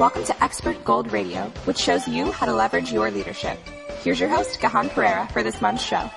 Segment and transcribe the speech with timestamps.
[0.00, 3.58] Welcome to Expert Gold Radio, which shows you how to leverage your leadership.
[4.00, 6.10] Here's your host, Gihan Perera, for this month's show.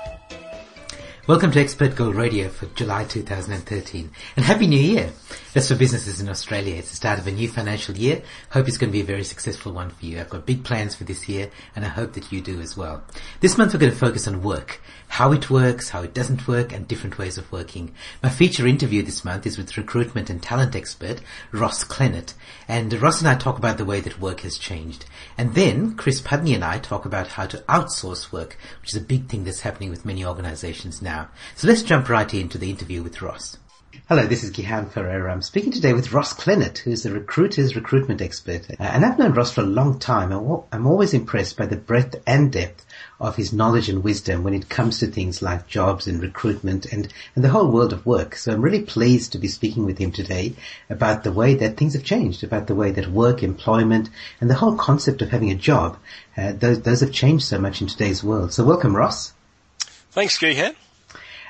[1.25, 5.13] Welcome to Expert Gold Radio for July 2013 and Happy New Year!
[5.53, 6.75] That's for businesses in Australia.
[6.75, 8.23] It's the start of a new financial year.
[8.49, 10.19] Hope it's going to be a very successful one for you.
[10.19, 13.03] I've got big plans for this year and I hope that you do as well.
[13.39, 14.81] This month we're going to focus on work.
[15.07, 17.93] How it works, how it doesn't work and different ways of working.
[18.21, 21.21] My feature interview this month is with recruitment and talent expert
[21.53, 22.33] Ross Clennett.
[22.67, 25.05] And Ross and I talk about the way that work has changed.
[25.37, 29.05] And then Chris Pudney and I talk about how to outsource work, which is a
[29.05, 31.12] big thing that's happening with many organizations now.
[31.55, 33.57] So let's jump right into the interview with Ross.
[34.09, 35.31] Hello, this is Gihan Perera.
[35.31, 38.69] I'm speaking today with Ross Clennett, who's a recruiter's recruitment expert.
[38.69, 40.31] Uh, and I've known Ross for a long time.
[40.71, 42.85] I'm always impressed by the breadth and depth
[43.19, 47.13] of his knowledge and wisdom when it comes to things like jobs and recruitment and,
[47.35, 48.35] and the whole world of work.
[48.35, 50.53] So I'm really pleased to be speaking with him today
[50.89, 54.09] about the way that things have changed, about the way that work, employment,
[54.41, 55.97] and the whole concept of having a job,
[56.35, 58.51] uh, those, those have changed so much in today's world.
[58.51, 59.33] So welcome, Ross.
[60.11, 60.75] Thanks, Gihan.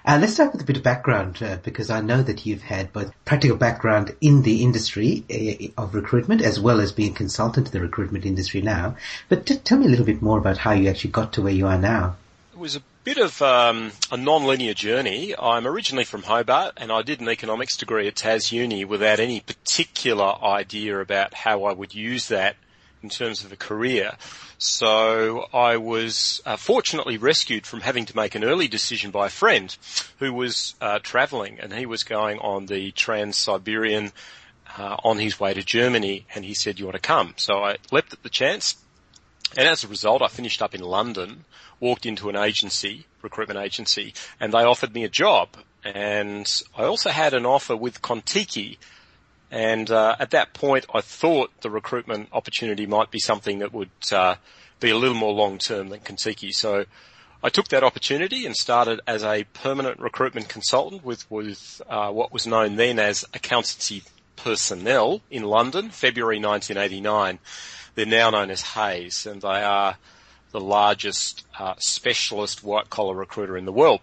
[0.05, 2.91] Uh, let's start with a bit of background uh, because I know that you've had
[2.91, 7.71] both practical background in the industry uh, of recruitment as well as being consultant to
[7.71, 8.97] the recruitment industry now.
[9.29, 11.53] But t- tell me a little bit more about how you actually got to where
[11.53, 12.17] you are now.
[12.51, 15.35] It was a bit of um, a non-linear journey.
[15.39, 19.39] I'm originally from Hobart and I did an economics degree at Tas Uni without any
[19.39, 22.57] particular idea about how I would use that
[23.03, 24.13] in terms of a career.
[24.57, 29.29] So I was uh, fortunately rescued from having to make an early decision by a
[29.29, 29.75] friend
[30.19, 34.13] who was uh, travelling and he was going on the Trans-Siberian
[34.77, 37.33] uh, on his way to Germany and he said, you want to come?
[37.35, 38.77] So I leapt at the chance
[39.57, 41.45] and as a result I finished up in London,
[41.79, 45.49] walked into an agency, recruitment agency, and they offered me a job.
[45.83, 48.77] And I also had an offer with Contiki,
[49.53, 53.91] and uh, at that point, I thought the recruitment opportunity might be something that would
[54.11, 54.37] uh,
[54.79, 56.51] be a little more long term than Contiki.
[56.51, 56.85] So
[57.43, 62.33] I took that opportunity and started as a permanent recruitment consultant with with uh, what
[62.33, 64.01] was known then as accountancy
[64.37, 67.37] personnel in London, February 1989.
[67.93, 69.97] They're now known as Hays, and they are
[70.49, 74.01] the largest uh, specialist white collar recruiter in the world.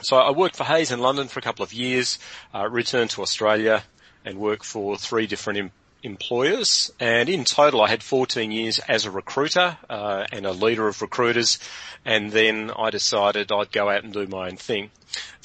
[0.00, 2.18] So I worked for Hays in London for a couple of years,
[2.54, 3.82] uh, returned to Australia,
[4.26, 5.70] and work for three different em-
[6.02, 6.92] employers.
[7.00, 11.00] And in total, I had 14 years as a recruiter uh, and a leader of
[11.00, 11.58] recruiters.
[12.04, 14.90] And then I decided I'd go out and do my own thing.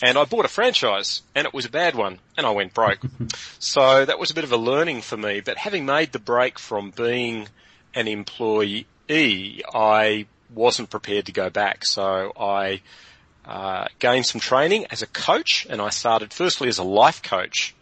[0.02, 3.00] And I bought a franchise, and it was a bad one, and I went broke.
[3.60, 5.40] so that was a bit of a learning for me.
[5.40, 7.48] But having made the break from being
[7.94, 11.86] an employee, I wasn't prepared to go back.
[11.86, 12.82] So I
[13.46, 17.74] uh, gained some training as a coach, and I started firstly as a life coach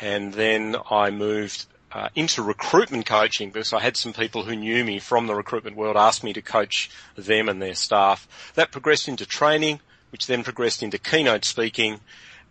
[0.00, 4.84] and then I moved uh, into recruitment coaching because I had some people who knew
[4.84, 8.26] me from the recruitment world ask me to coach them and their staff.
[8.54, 12.00] That progressed into training, which then progressed into keynote speaking,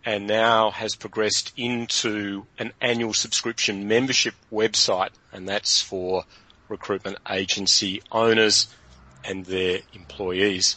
[0.04, 6.24] and now has progressed into an annual subscription membership website, and that's for
[6.68, 8.68] recruitment agency owners
[9.24, 10.76] and their employees.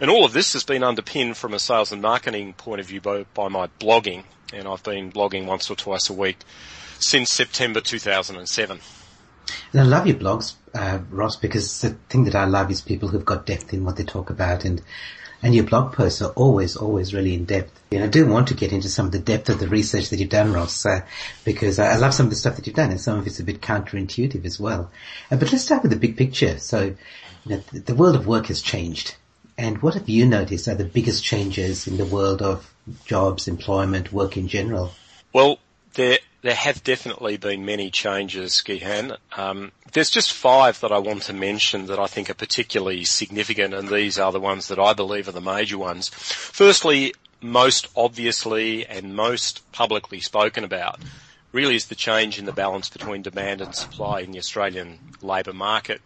[0.00, 3.00] And all of this has been underpinned from a sales and marketing point of view
[3.00, 6.38] by, by my blogging and I've been blogging once or twice a week
[6.98, 8.80] since September 2007.
[9.72, 13.08] And I love your blogs, uh, Ross, because the thing that I love is people
[13.08, 14.82] who've got depth in what they talk about and
[15.44, 17.80] and your blog posts are always, always really in depth.
[17.90, 20.20] And I do want to get into some of the depth of the research that
[20.20, 21.00] you've done, Ross, uh,
[21.44, 23.42] because I love some of the stuff that you've done and some of it's a
[23.42, 24.92] bit counterintuitive as well.
[25.32, 26.60] Uh, but let's start with the big picture.
[26.60, 26.94] So,
[27.44, 29.16] the world of work has changed.
[29.58, 32.72] And what have you noticed are the biggest changes in the world of
[33.04, 34.92] jobs, employment, work in general?
[35.32, 35.58] Well,
[35.94, 39.16] there there have definitely been many changes, Gihan.
[39.36, 43.74] Um, there's just five that I want to mention that I think are particularly significant,
[43.74, 46.08] and these are the ones that I believe are the major ones.
[46.08, 50.98] Firstly, most obviously and most publicly spoken about
[51.52, 55.52] really is the change in the balance between demand and supply in the Australian labour
[55.52, 56.00] market.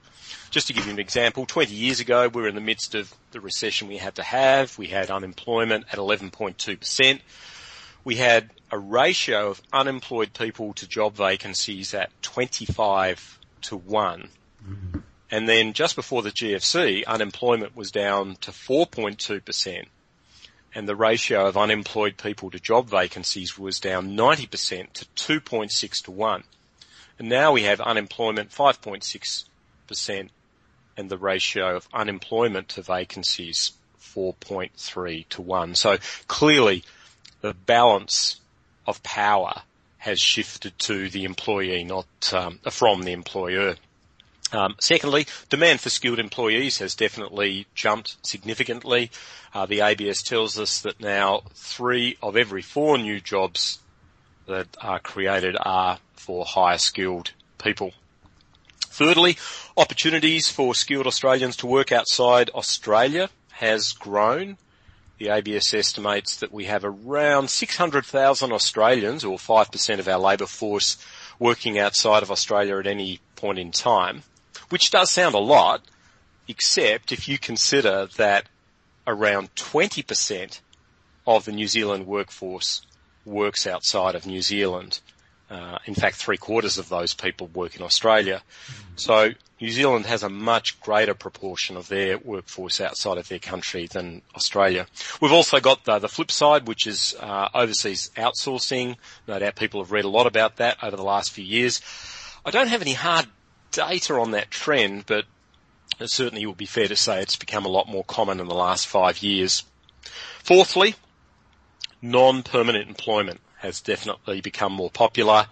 [0.57, 3.15] Just to give you an example, 20 years ago, we were in the midst of
[3.33, 4.79] the recession we had to have.
[4.79, 7.21] We had unemployment at 11.2%.
[8.05, 14.31] We had a ratio of unemployed people to job vacancies at 25 to 1.
[14.67, 14.99] Mm-hmm.
[15.31, 19.85] And then just before the GFC, unemployment was down to 4.2%
[20.75, 25.05] and the ratio of unemployed people to job vacancies was down 90% to
[25.41, 26.45] 2.6 to 1.
[27.19, 30.29] And now we have unemployment 5.6%
[30.97, 35.75] and the ratio of unemployment to vacancies 4.3 to 1.
[35.75, 36.85] So clearly
[37.41, 38.41] the balance
[38.87, 39.63] of power
[39.99, 43.77] has shifted to the employee, not um, from the employer.
[44.53, 49.11] Um, secondly, demand for skilled employees has definitely jumped significantly.
[49.53, 53.81] Uh, the ABS tells us that now three of every four new jobs
[54.47, 57.93] that are created are for higher skilled people.
[58.97, 59.37] Thirdly,
[59.77, 64.57] opportunities for skilled Australians to work outside Australia has grown.
[65.19, 70.97] The ABS estimates that we have around 600,000 Australians or 5% of our labour force
[71.39, 74.23] working outside of Australia at any point in time
[74.69, 75.83] which does sound a lot,
[76.49, 78.49] except if you consider that
[79.07, 80.61] around 20%
[81.27, 82.83] of the New Zealand workforce
[83.25, 85.01] works outside of New Zealand.
[85.49, 88.43] Uh, in fact, three quarters of those people work in Australia.
[88.97, 93.87] So New Zealand has a much greater proportion of their workforce outside of their country
[93.87, 94.87] than Australia.
[95.21, 98.97] We've also got the, the flip side, which is uh, overseas outsourcing.
[99.29, 101.81] No doubt people have read a lot about that over the last few years.
[102.45, 103.27] I don't have any hard
[103.71, 105.27] data on that trend, but
[106.01, 108.55] it certainly would be fair to say it's become a lot more common in the
[108.55, 109.63] last five years.
[110.43, 110.97] Fourthly,
[112.03, 115.47] non-permanent employment has definitely become more popular.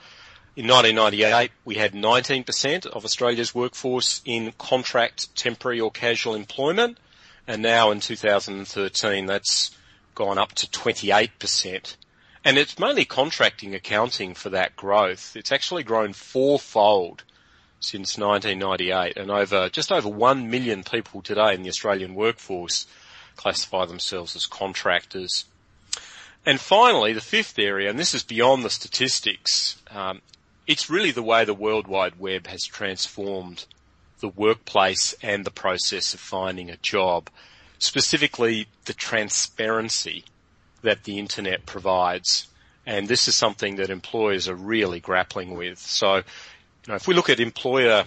[0.56, 6.98] In 1998, we had 19% of Australia's workforce in contract, temporary or casual employment,
[7.46, 9.76] and now in 2013 that's
[10.14, 11.96] gone up to 28%.
[12.44, 15.34] And it's mainly contracting accounting for that growth.
[15.34, 17.24] It's actually grown fourfold
[17.80, 22.86] since 1998 and over, just over 1 million people today in the Australian workforce
[23.36, 25.46] classify themselves as contractors.
[26.46, 30.20] And finally, the fifth area, and this is beyond the statistics, um,
[30.66, 33.64] it's really the way the World Wide Web has transformed
[34.20, 37.30] the workplace and the process of finding a job,
[37.78, 40.24] specifically the transparency
[40.82, 42.48] that the internet provides.
[42.86, 45.78] And this is something that employers are really grappling with.
[45.78, 46.22] So you
[46.88, 48.04] know, if we look at employer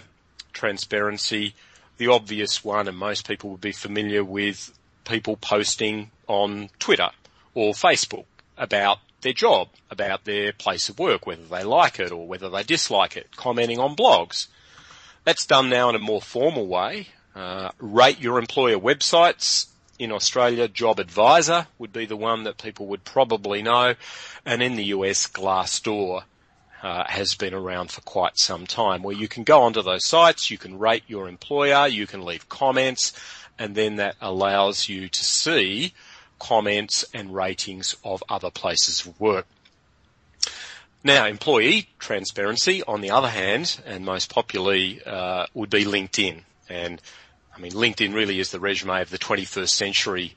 [0.52, 1.54] transparency,
[1.96, 4.72] the obvious one, and most people would be familiar with
[5.04, 7.10] people posting on Twitter
[7.54, 8.24] or Facebook
[8.56, 12.62] about their job, about their place of work, whether they like it or whether they
[12.62, 14.46] dislike it, commenting on blogs.
[15.24, 17.08] That's done now in a more formal way.
[17.34, 19.66] Uh, rate your employer websites.
[19.98, 23.94] In Australia, Job Advisor would be the one that people would probably know.
[24.46, 26.22] And in the US, Glassdoor
[26.82, 30.50] uh, has been around for quite some time where you can go onto those sites,
[30.50, 33.12] you can rate your employer, you can leave comments,
[33.58, 35.92] and then that allows you to see
[36.38, 39.46] comments and ratings of other places of work.
[41.04, 46.42] Now, employee transparency, on the other hand, and most popularly, uh, would be LinkedIn.
[46.68, 47.00] And
[47.56, 50.36] I mean, LinkedIn really is the resume of the 21st century.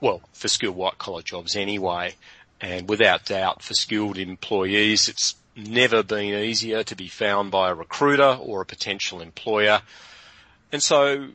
[0.00, 2.16] Well, for skilled white collar jobs anyway.
[2.60, 7.74] And without doubt, for skilled employees, it's never been easier to be found by a
[7.74, 9.80] recruiter or a potential employer.
[10.72, 11.28] And so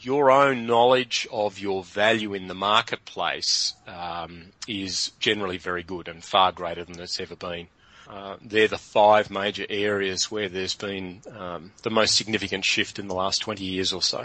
[0.00, 6.24] your own knowledge of your value in the marketplace um, is generally very good and
[6.24, 7.66] far greater than it's ever been.
[8.08, 13.06] Uh, they're the five major areas where there's been um, the most significant shift in
[13.06, 14.24] the last 20 years or so.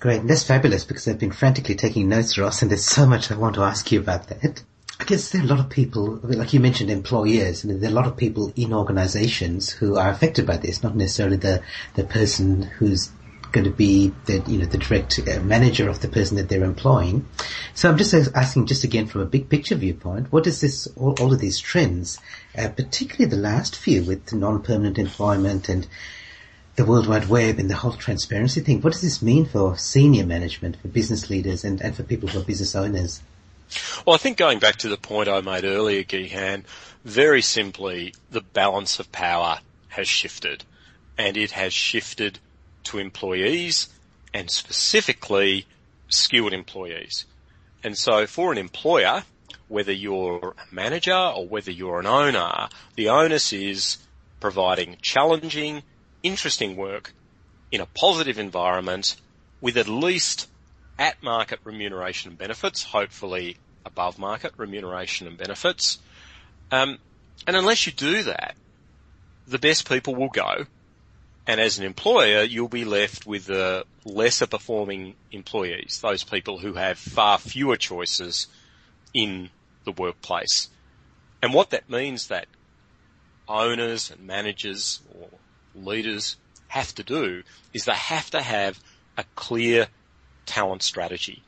[0.00, 3.36] Great, that's fabulous because I've been frantically taking notes, Ross, and there's so much I
[3.36, 4.62] want to ask you about that.
[5.00, 7.92] I guess there are a lot of people, like you mentioned, employers, and there are
[7.92, 11.62] a lot of people in organizations who are affected by this, not necessarily the,
[11.94, 13.10] the person who's
[13.54, 16.64] going to be the, you know, the direct uh, manager of the person that they're
[16.64, 17.26] employing.
[17.72, 21.14] So I'm just asking just again from a big picture viewpoint, what does this, all,
[21.20, 22.18] all of these trends,
[22.58, 25.86] uh, particularly the last few with non-permanent employment and
[26.76, 30.26] the World Wide Web and the whole transparency thing, what does this mean for senior
[30.26, 33.22] management, for business leaders and, and for people who are business owners?
[34.04, 36.64] Well, I think going back to the point I made earlier, Gihan,
[37.04, 40.64] very simply, the balance of power has shifted
[41.16, 42.40] and it has shifted
[42.84, 43.88] to employees
[44.32, 45.66] and specifically
[46.08, 47.26] skilled employees.
[47.82, 49.24] And so for an employer,
[49.68, 53.98] whether you're a manager or whether you're an owner, the onus is
[54.40, 55.82] providing challenging,
[56.22, 57.12] interesting work
[57.70, 59.16] in a positive environment
[59.60, 60.48] with at least
[60.98, 65.98] at market remuneration and benefits, hopefully above market remuneration and benefits.
[66.70, 66.98] Um,
[67.46, 68.54] and unless you do that,
[69.46, 70.66] the best people will go.
[71.46, 76.74] And as an employer, you'll be left with the lesser performing employees, those people who
[76.74, 78.46] have far fewer choices
[79.12, 79.50] in
[79.84, 80.68] the workplace.
[81.42, 82.46] And what that means that
[83.46, 85.28] owners and managers or
[85.74, 86.36] leaders
[86.68, 87.42] have to do
[87.74, 88.80] is they have to have
[89.18, 89.88] a clear
[90.46, 91.42] talent strategy.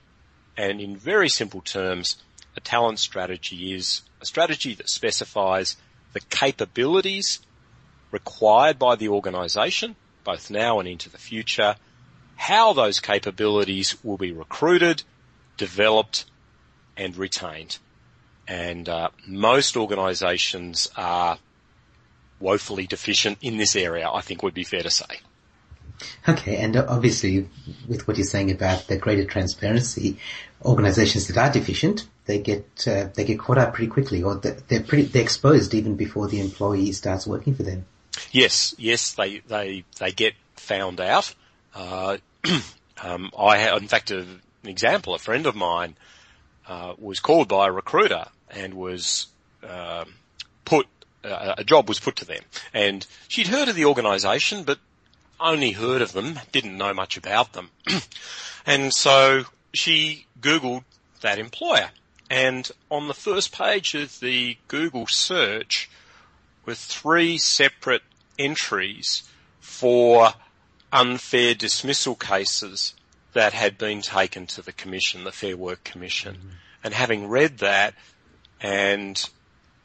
[0.57, 2.17] And in very simple terms,
[2.57, 5.77] a talent strategy is a strategy that specifies
[6.13, 7.41] the capabilities
[8.11, 11.77] required by the organisation, both now and into the future,
[12.37, 15.03] how those capabilities will be recruited,
[15.57, 16.27] developed,
[16.97, 17.79] and retained.
[18.47, 21.39] And uh, most organisations are
[22.39, 25.21] woefully deficient in this area, I think would be fair to say.
[26.29, 27.49] Okay, and obviously,
[27.89, 30.19] with what you're saying about the greater transparency,
[30.63, 34.83] organisations that are deficient, they get uh, they get caught up pretty quickly, or they're
[34.83, 37.87] pretty they're exposed even before the employee starts working for them.
[38.33, 41.35] Yes, yes, they they they get found out.
[41.75, 42.19] Uh,
[43.03, 45.15] um, I had, in fact, a, an example.
[45.15, 45.97] A friend of mine
[46.67, 49.27] uh, was called by a recruiter and was
[49.63, 50.15] um,
[50.65, 50.87] put
[51.25, 52.43] a job was put to them,
[52.73, 54.79] and she'd heard of the organisation, but
[55.41, 57.71] only heard of them, didn't know much about them,
[58.67, 59.45] and so
[59.75, 60.85] she googled
[61.23, 61.91] that employer,
[62.31, 65.91] and on the first page of the Google search
[66.67, 68.03] were three separate
[68.39, 69.23] entries
[69.61, 70.33] for
[70.93, 72.95] unfair dismissal cases
[73.33, 76.35] that had been taken to the commission, the Fair Work Commission.
[76.37, 76.49] Mm-hmm.
[76.85, 77.95] And having read that
[78.61, 79.29] and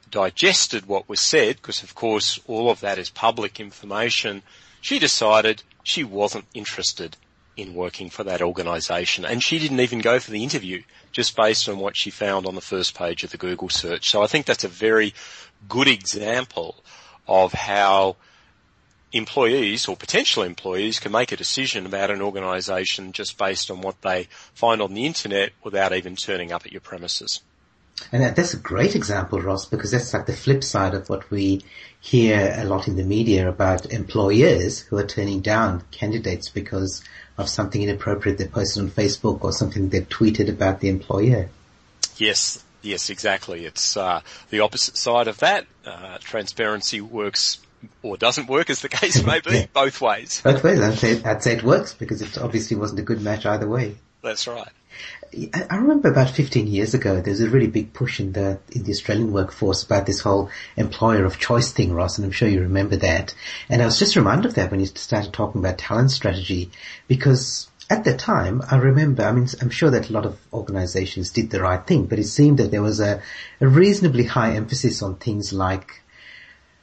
[0.09, 4.43] digested what was said, because of course all of that is public information,
[4.79, 7.17] she decided she wasn't interested
[7.57, 9.25] in working for that organisation.
[9.25, 12.55] And she didn't even go for the interview, just based on what she found on
[12.55, 14.09] the first page of the Google search.
[14.09, 15.13] So I think that's a very
[15.67, 16.75] good example
[17.27, 18.15] of how
[19.13, 24.01] employees or potential employees can make a decision about an organisation just based on what
[24.01, 27.41] they find on the internet without even turning up at your premises.
[28.11, 31.61] And that's a great example, Ross, because that's like the flip side of what we
[31.99, 37.03] hear a lot in the media about employers who are turning down candidates because
[37.41, 41.49] of something inappropriate they posted on Facebook or something they've tweeted about the employer.
[42.17, 43.65] Yes, yes, exactly.
[43.65, 45.65] It's uh, the opposite side of that.
[45.85, 47.59] Uh, transparency works
[48.03, 50.41] or doesn't work, as the case may be, both ways.
[50.43, 50.79] Both ways.
[50.79, 53.95] I'd say, I'd say it works because it obviously wasn't a good match either way.
[54.21, 54.67] That's right.
[55.69, 58.83] I remember about 15 years ago, there was a really big push in the in
[58.83, 62.61] the Australian workforce about this whole employer of choice thing, Ross, and I'm sure you
[62.61, 63.33] remember that.
[63.69, 66.69] And I was just reminded of that when you started talking about talent strategy,
[67.07, 71.31] because at the time, I remember, I mean, I'm sure that a lot of organizations
[71.31, 73.21] did the right thing, but it seemed that there was a,
[73.59, 76.01] a reasonably high emphasis on things like,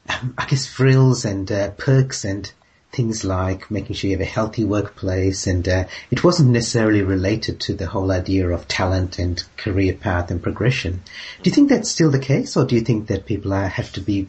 [0.09, 2.51] um, I guess, frills and uh, perks and
[2.91, 7.61] things like making sure you have a healthy workplace and uh, it wasn't necessarily related
[7.61, 11.03] to the whole idea of talent and career path and progression.
[11.43, 13.93] Do you think that's still the case or do you think that people are, have
[13.93, 14.29] to be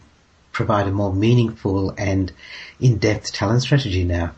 [0.51, 2.31] provide a more meaningful and
[2.81, 4.33] in-depth talent strategy now?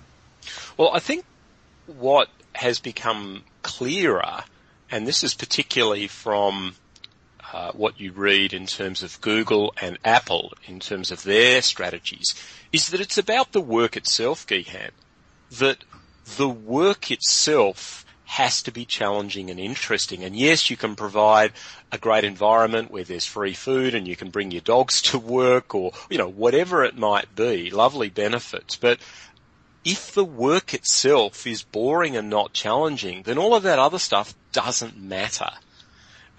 [0.78, 1.26] Well, I think
[1.88, 4.44] what has become clearer,
[4.92, 6.76] and this is particularly from
[7.54, 12.36] uh, what you read in terms of Google and Apple in terms of their strategies
[12.72, 14.92] is that it's about the work itself, Gihan.
[15.60, 15.84] That
[16.38, 20.24] the work itself has to be challenging and interesting.
[20.24, 21.52] And yes, you can provide
[21.92, 25.76] a great environment where there's free food and you can bring your dogs to work
[25.76, 28.78] or, you know, whatever it might be, lovely benefits.
[28.78, 29.00] But
[29.84, 34.34] if the work itself is boring and not challenging, then all of that other stuff
[34.54, 35.50] doesn't matter.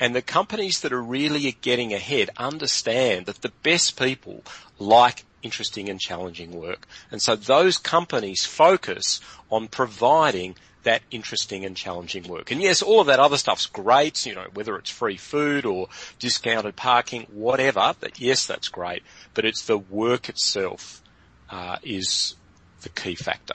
[0.01, 4.43] And the companies that are really getting ahead understand that the best people
[4.79, 6.87] like interesting and challenging work.
[7.11, 9.20] And so those companies focus
[9.50, 12.50] on providing that interesting and challenging work.
[12.50, 15.88] And yes, all of that other stuff's great, you know, whether it's free food or
[16.18, 19.02] discounted parking, whatever, that yes, that's great,
[19.34, 21.02] but it's the work itself,
[21.50, 22.34] uh, is
[22.82, 23.54] the key factor.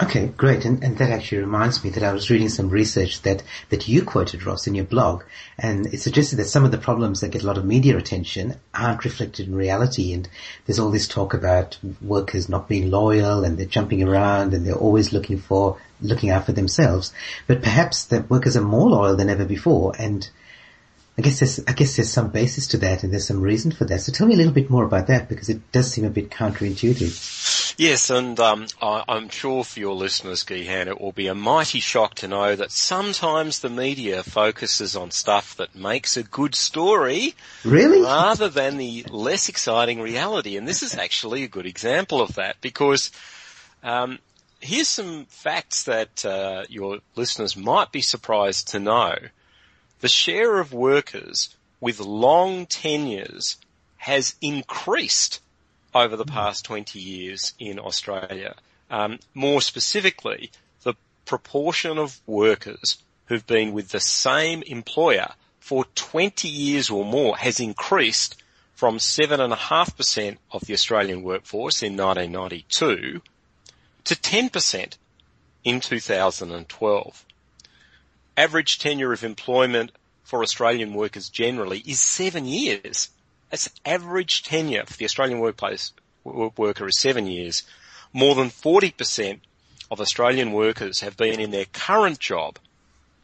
[0.00, 0.64] Okay, great.
[0.64, 4.02] And, and that actually reminds me that I was reading some research that, that you
[4.02, 5.22] quoted, Ross, in your blog,
[5.58, 8.56] and it suggested that some of the problems that get a lot of media attention
[8.74, 10.12] aren't reflected in reality.
[10.12, 10.28] And
[10.64, 14.74] there's all this talk about workers not being loyal and they're jumping around and they're
[14.74, 17.12] always looking for, looking out for themselves.
[17.46, 20.28] But perhaps the workers are more loyal than ever before and
[21.18, 23.84] I guess there's, I guess there's some basis to that and there's some reason for
[23.84, 24.00] that.
[24.00, 26.30] So tell me a little bit more about that because it does seem a bit
[26.30, 27.61] counterintuitive.
[27.76, 31.80] Yes, and um, I, am sure for your listeners, Gihan, it will be a mighty
[31.80, 37.34] shock to know that sometimes the media focuses on stuff that makes a good story,
[37.64, 40.56] really, rather than the less exciting reality.
[40.56, 43.10] And this is actually a good example of that because
[43.82, 44.18] um,
[44.60, 49.16] here's some facts that uh, your listeners might be surprised to know
[50.00, 53.56] the share of workers with long tenures
[53.96, 55.40] has increased
[55.94, 58.54] over the past 20 years in Australia.
[58.90, 60.50] Um, more specifically,
[60.82, 60.94] the
[61.24, 67.60] proportion of workers who've been with the same employer for 20 years or more has
[67.60, 68.42] increased
[68.74, 73.22] from 7.5% of the Australian workforce in 1992
[74.04, 74.96] to 10%
[75.64, 77.24] in 2012.
[78.36, 79.92] Average tenure of employment
[80.24, 83.10] for Australian workers generally is seven years.
[83.52, 85.92] That's average tenure for the Australian workplace
[86.24, 87.64] worker is seven years.
[88.10, 89.40] More than 40%
[89.90, 92.58] of Australian workers have been in their current job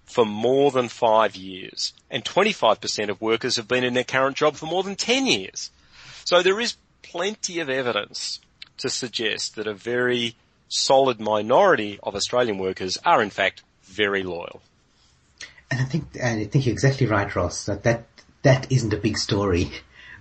[0.04, 4.56] for more than five years and 25% of workers have been in their current job
[4.56, 5.70] for more than 10 years.
[6.24, 8.40] So there is plenty of evidence
[8.76, 10.36] to suggest that a very
[10.68, 14.60] solid minority of Australian workers are in fact very loyal.
[15.70, 18.04] And I think, I think you're exactly right, Ross, that that,
[18.42, 19.70] that isn't a big story.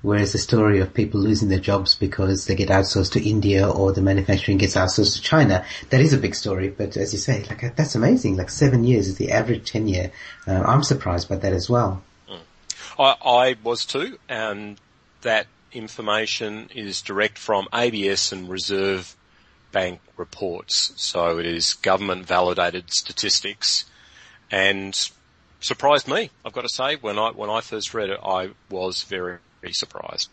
[0.01, 3.91] Whereas the story of people losing their jobs because they get outsourced to India or
[3.91, 6.69] the manufacturing gets outsourced to China, that is a big story.
[6.69, 8.37] But as you say, like that's amazing.
[8.37, 10.11] Like seven years is the average tenure.
[10.47, 12.03] Uh, I'm surprised by that as well.
[12.29, 12.39] Mm.
[12.99, 14.79] I, I was too, and
[15.21, 19.15] that information is direct from ABS and Reserve
[19.71, 20.93] Bank reports.
[20.95, 23.85] So it is government validated statistics
[24.49, 24.97] and
[25.59, 26.29] surprised me.
[26.45, 29.73] I've got to say, when I when I first read it, I was very, very
[29.73, 30.29] surprised.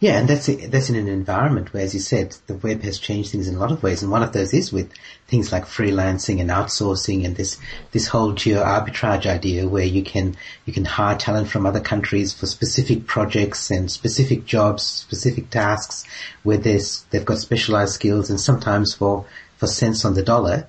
[0.00, 3.30] Yeah, and that's that's in an environment where, as you said, the web has changed
[3.30, 4.92] things in a lot of ways, and one of those is with
[5.28, 7.56] things like freelancing and outsourcing, and this
[7.92, 10.36] this whole geo arbitrage idea where you can
[10.66, 16.04] you can hire talent from other countries for specific projects and specific jobs, specific tasks,
[16.42, 19.24] where there's they've got specialized skills, and sometimes for
[19.56, 20.66] for cents on the dollar.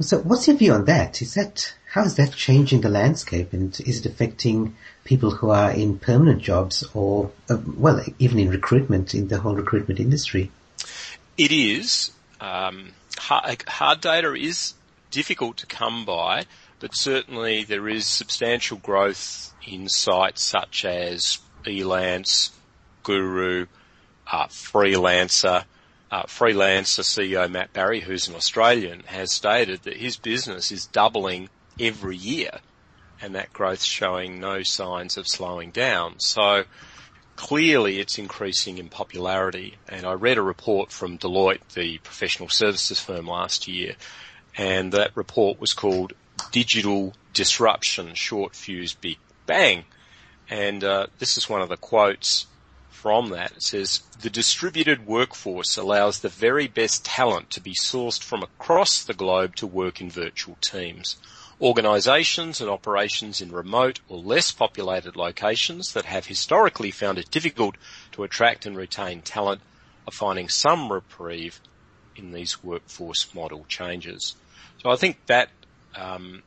[0.00, 1.22] So, what's your view on that?
[1.22, 5.72] Is that how is that changing the landscape, and is it affecting people who are
[5.72, 10.50] in permanent jobs or, uh, well, even in recruitment, in the whole recruitment industry?
[11.36, 12.12] It is.
[12.40, 14.74] Um, hard, hard data is
[15.10, 16.44] difficult to come by,
[16.80, 22.50] but certainly there is substantial growth in sites such as Elance,
[23.02, 23.66] Guru,
[24.30, 25.64] uh, Freelancer,
[26.10, 31.48] uh, Freelancer CEO Matt Barrie, who's an Australian, has stated that his business is doubling
[31.80, 32.60] every year
[33.22, 36.18] and that growth showing no signs of slowing down.
[36.18, 36.64] So
[37.36, 39.76] clearly it's increasing in popularity.
[39.88, 43.94] And I read a report from Deloitte, the professional services firm last year,
[44.56, 46.12] and that report was called
[46.50, 49.84] Digital Disruption, Short Fuse Big Bang.
[50.50, 52.46] And uh, this is one of the quotes
[52.90, 53.52] from that.
[53.52, 59.02] It says, the distributed workforce allows the very best talent to be sourced from across
[59.02, 61.16] the globe to work in virtual teams.
[61.62, 67.76] Organisations and operations in remote or less populated locations that have historically found it difficult
[68.10, 69.60] to attract and retain talent
[70.08, 71.60] are finding some reprieve
[72.16, 74.34] in these workforce model changes.
[74.82, 75.50] So I think that
[75.94, 76.42] um,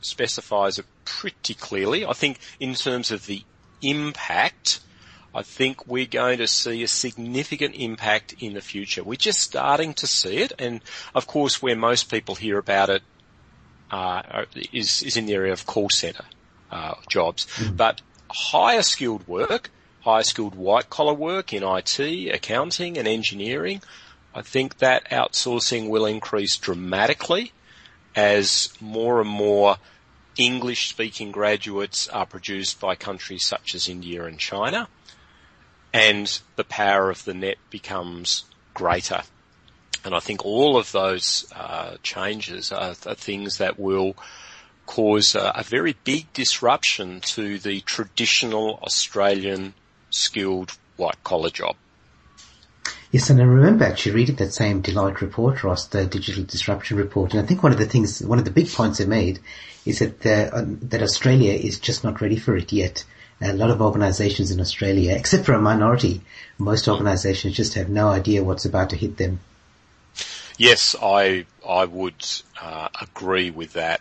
[0.00, 2.06] specifies it pretty clearly.
[2.06, 3.42] I think in terms of the
[3.82, 4.78] impact,
[5.34, 9.02] I think we're going to see a significant impact in the future.
[9.02, 10.82] We're just starting to see it, and
[11.16, 13.02] of course, where most people hear about it
[13.90, 16.24] uh, is is in the area of call center
[16.70, 17.76] uh, jobs, mm.
[17.76, 19.70] but higher skilled work,
[20.00, 23.82] higher skilled white collar work in IT, accounting, and engineering.
[24.34, 27.52] I think that outsourcing will increase dramatically
[28.14, 29.76] as more and more
[30.36, 34.88] English speaking graduates are produced by countries such as India and China
[35.92, 39.22] and the power of the net becomes greater.
[40.04, 44.16] And I think all of those uh, changes are, are, things that will
[44.86, 49.74] cause a, a very big disruption to the traditional Australian
[50.10, 51.76] skilled white collar job.
[53.10, 57.32] Yes, and I remember actually reading that same Deloitte report, Ross, the digital disruption report,
[57.32, 59.40] and I think one of the things, one of the big points they made
[59.86, 63.04] is that the, uh, that Australia is just not ready for it yet.
[63.40, 66.20] A lot of organisations in Australia, except for a minority,
[66.58, 69.40] most organisations just have no idea what's about to hit them.
[70.58, 72.26] Yes, I I would
[72.60, 74.00] uh, agree with that.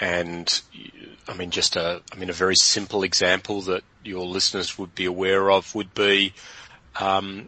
[0.00, 0.60] And
[1.28, 5.04] I mean, just a I mean a very simple example that your listeners would be
[5.04, 6.34] aware of would be
[6.98, 7.46] um,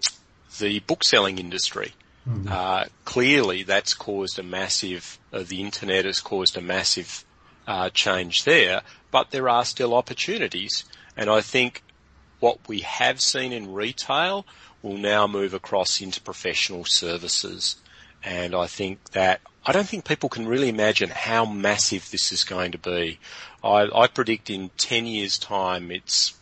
[0.58, 1.92] the book selling industry.
[2.28, 2.48] Mm-hmm.
[2.48, 5.18] Uh, clearly, that's caused a massive.
[5.32, 7.24] Uh, the internet has caused a massive
[7.66, 10.84] uh, change there, but there are still opportunities,
[11.16, 11.82] and I think
[12.38, 14.46] what we have seen in retail
[14.80, 17.76] will now move across into professional services.
[18.24, 22.44] And I think that I don't think people can really imagine how massive this is
[22.44, 23.18] going to be.
[23.62, 26.34] I, I predict in 10 years time it's,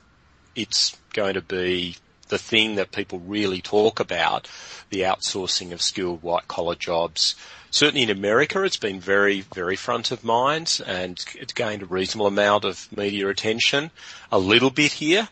[0.55, 1.97] it's going to be
[2.29, 4.49] the thing that people really talk about,
[4.91, 7.37] the outsourcing of skilled white collar jobs.
[7.71, 12.27] Certainly in America, it's been very, very front of mind and it's gained a reasonable
[12.27, 13.91] amount of media attention.
[14.31, 15.29] A little bit here,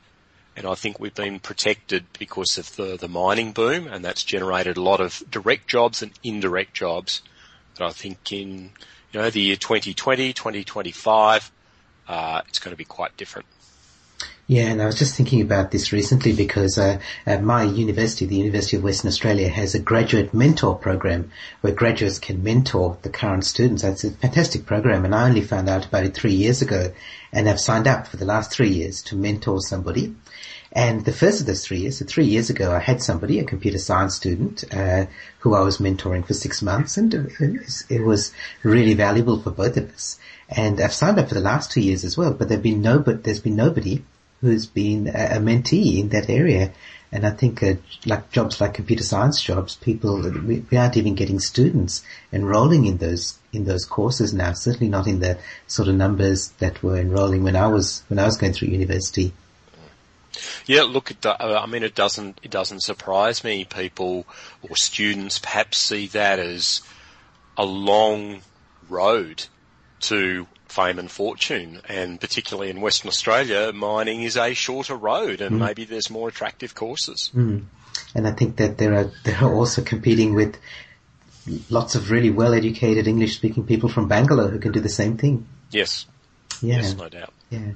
[0.61, 4.77] And I think we've been protected because of the, the mining boom and that's generated
[4.77, 7.23] a lot of direct jobs and indirect jobs.
[7.79, 8.71] But I think in,
[9.11, 11.51] you know, the year 2020, 2025,
[12.09, 13.47] uh, it's going to be quite different.
[14.49, 18.37] Yeah, and I was just thinking about this recently because uh, at my university, the
[18.37, 21.31] University of Western Australia, has a graduate mentor program
[21.63, 23.83] where graduates can mentor the current students.
[23.83, 26.93] That's a fantastic program, and I only found out about it three years ago,
[27.33, 30.15] and I've signed up for the last three years to mentor somebody.
[30.73, 33.45] And the first of those three years, so three years ago, I had somebody, a
[33.45, 35.07] computer science student, uh,
[35.41, 39.93] who I was mentoring for six months, and it was, really valuable for both of
[39.93, 40.19] us.
[40.49, 43.01] And I've signed up for the last two years as well, but there've been no,
[43.01, 44.05] but there's been nobody
[44.41, 46.73] who's been a, a mentee in that area.
[47.13, 47.75] And I think uh,
[48.07, 52.99] like jobs like computer science jobs, people we, we, aren't even getting students enrolling in
[52.99, 54.53] those in those courses now.
[54.53, 58.27] Certainly not in the sort of numbers that were enrolling when I was when I
[58.27, 59.33] was going through university.
[60.67, 63.65] Yeah, look, it, I mean, it doesn't it doesn't surprise me.
[63.65, 64.27] People
[64.63, 66.83] or students perhaps see that as
[67.57, 68.43] a long
[68.89, 69.47] road
[70.01, 71.81] to fame and fortune.
[71.89, 75.67] And particularly in Western Australia, mining is a shorter road and mm.
[75.67, 77.31] maybe there's more attractive courses.
[77.35, 77.65] Mm.
[78.15, 80.57] And I think that there are, they are also competing with
[81.69, 85.17] lots of really well educated English speaking people from Bangalore who can do the same
[85.17, 85.47] thing.
[85.71, 86.07] Yes.
[86.63, 86.77] Yeah.
[86.77, 87.33] Yes, no doubt.
[87.51, 87.73] Yeah.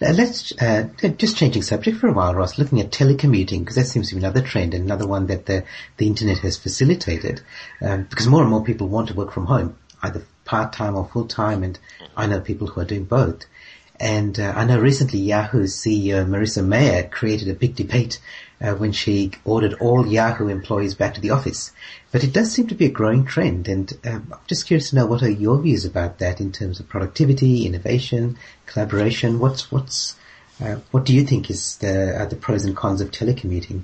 [0.00, 3.86] Now let's, uh, just changing subject for a while, Ross, looking at telecommuting, because that
[3.86, 5.64] seems to be another trend and another one that the,
[5.96, 7.40] the internet has facilitated,
[7.82, 11.62] um, because more and more people want to work from home, either part-time or full-time,
[11.62, 11.78] and
[12.16, 13.44] I know people who are doing both.
[14.00, 18.20] And uh, I know recently Yahoo's CEO Marissa Mayer created a big debate
[18.60, 21.72] uh, when she ordered all Yahoo employees back to the office.
[22.10, 24.96] But it does seem to be a growing trend, and um, I'm just curious to
[24.96, 29.38] know what are your views about that in terms of productivity, innovation, collaboration.
[29.38, 30.16] What's what's
[30.60, 33.82] uh, what do you think is the the pros and cons of telecommuting?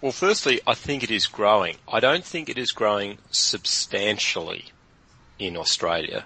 [0.00, 1.76] Well, firstly, I think it is growing.
[1.86, 4.72] I don't think it is growing substantially
[5.38, 6.24] in Australia.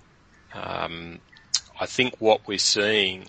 [0.55, 1.19] Um,
[1.81, 3.27] I think what we're seeing,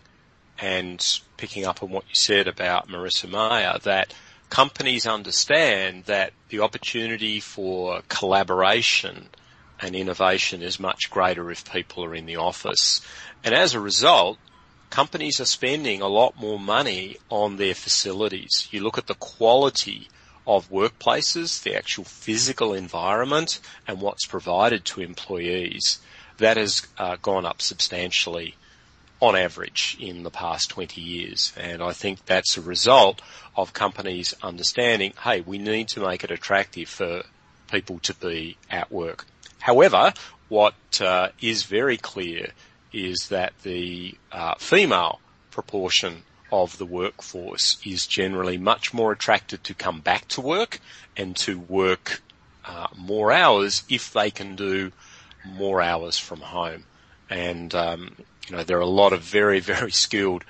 [0.59, 1.03] and
[1.37, 4.13] picking up on what you said about Marissa Mayer, that
[4.49, 9.29] companies understand that the opportunity for collaboration
[9.79, 13.01] and innovation is much greater if people are in the office.
[13.43, 14.38] And as a result,
[14.89, 18.67] companies are spending a lot more money on their facilities.
[18.71, 20.10] You look at the quality
[20.47, 25.99] of workplaces, the actual physical environment and what's provided to employees,
[26.38, 28.55] that has uh, gone up substantially
[29.25, 31.53] on average in the past 20 years.
[31.57, 33.21] And I think that's a result
[33.55, 37.23] of companies understanding, hey, we need to make it attractive for
[37.71, 39.25] people to be at work.
[39.59, 40.13] However,
[40.49, 42.51] what uh, is very clear
[42.93, 45.19] is that the uh, female
[45.51, 50.79] proportion of the workforce is generally much more attracted to come back to work
[51.17, 52.21] and to work
[52.65, 54.91] uh, more hours if they can do
[55.45, 56.83] more hours from home.
[57.29, 58.15] And um,
[58.47, 60.43] you know there are a lot of very very skilled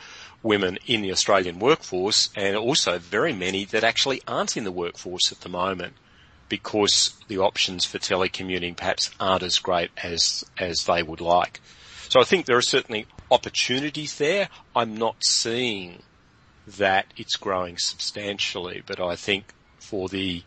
[0.43, 5.31] women in the Australian workforce, and also very many that actually aren't in the workforce
[5.31, 5.93] at the moment
[6.47, 11.59] because the options for telecommuting perhaps aren't as great as as they would like.
[12.09, 14.49] So I think there are certainly opportunities there.
[14.75, 16.03] I'm not seeing
[16.67, 20.43] that it's growing substantially, but I think for the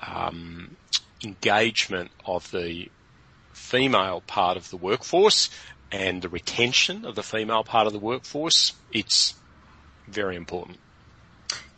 [0.00, 0.76] um,
[1.24, 2.90] engagement of the
[3.52, 5.50] female part of the workforce
[5.90, 9.34] and the retention of the female part of the workforce, it's
[10.06, 10.78] very important.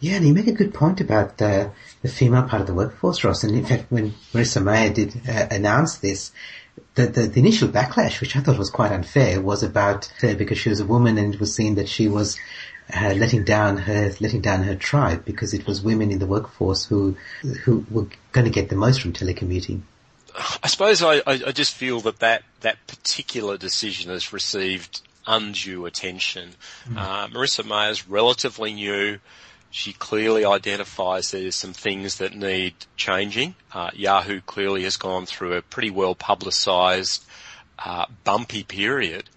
[0.00, 3.22] Yeah, and you make a good point about the, the female part of the workforce,
[3.22, 3.44] Ross.
[3.44, 6.32] And in fact, when Marissa Mayer did uh, announce this,
[6.94, 10.58] the, the, the, initial backlash, which I thought was quite unfair, was about her because
[10.58, 12.38] she was a woman and it was seen that she was
[12.94, 16.86] uh, letting down her letting down her tribe because it was women in the workforce
[16.86, 17.16] who
[17.62, 19.82] who were going to get the most from telecommuting.
[20.62, 26.50] I suppose I, I just feel that, that that particular decision has received undue attention.
[26.88, 26.96] Mm.
[26.96, 29.18] Uh, Marissa Mayer's relatively new.
[29.70, 33.54] She clearly identifies there's some things that need changing.
[33.72, 37.24] Uh, Yahoo clearly has gone through a pretty well publicised
[37.78, 39.30] uh, bumpy period,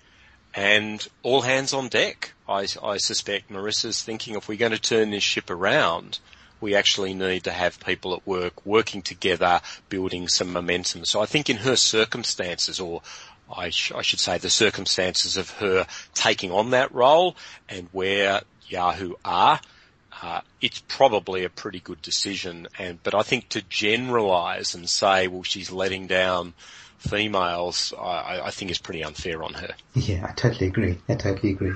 [0.53, 2.34] and all hands on deck.
[2.47, 6.19] I, I suspect Marissa's thinking if we're going to turn this ship around,
[6.63, 11.04] we actually need to have people at work working together, building some momentum.
[11.04, 13.02] So I think in her circumstances, or
[13.54, 17.36] I, sh- I, should say the circumstances of her taking on that role
[17.67, 19.60] and where Yahoo are,
[20.21, 22.69] uh, it's probably a pretty good decision.
[22.80, 26.54] And but I think to generalise and say, well, she's letting down
[27.03, 29.75] females, I, I, think is pretty unfair on her.
[29.93, 30.97] Yeah, I totally agree.
[31.09, 31.73] I totally agree.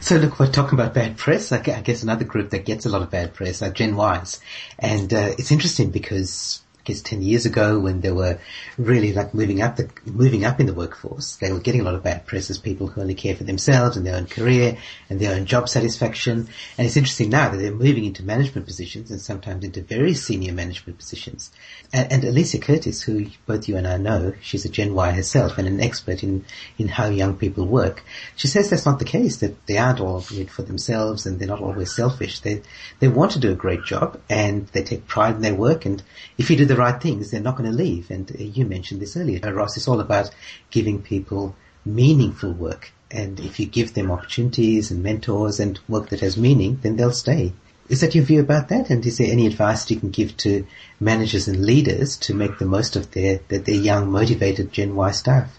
[0.00, 1.52] So look, we're talking about bad press.
[1.52, 4.40] I guess another group that gets a lot of bad press are Gen Ys,
[4.78, 8.38] and uh, it's interesting because guess 10 years ago when they were
[8.76, 11.94] really like moving up the, moving up in the workforce, they were getting a lot
[11.94, 14.76] of bad press as people who only care for themselves and their own career
[15.08, 16.48] and their own job satisfaction.
[16.76, 20.52] And it's interesting now that they're moving into management positions and sometimes into very senior
[20.52, 21.52] management positions.
[21.92, 25.58] And, and Alicia Curtis, who both you and I know, she's a Gen Y herself
[25.58, 26.44] and an expert in,
[26.78, 28.02] in how young people work.
[28.34, 31.38] She says that's not the case, that they aren't all in it for themselves and
[31.38, 32.40] they're not always selfish.
[32.40, 32.62] They,
[32.98, 36.02] they want to do a great job and they take pride in their work and
[36.38, 38.10] if you do the right things, they're not going to leave.
[38.10, 39.76] And uh, you mentioned this earlier, Ross.
[39.76, 40.30] It's all about
[40.70, 41.54] giving people
[41.84, 42.92] meaningful work.
[43.10, 47.12] And if you give them opportunities and mentors and work that has meaning, then they'll
[47.12, 47.52] stay.
[47.88, 48.88] Is that your view about that?
[48.88, 50.66] And is there any advice you can give to
[50.98, 55.10] managers and leaders to make the most of their, their, their young, motivated Gen Y
[55.10, 55.58] staff?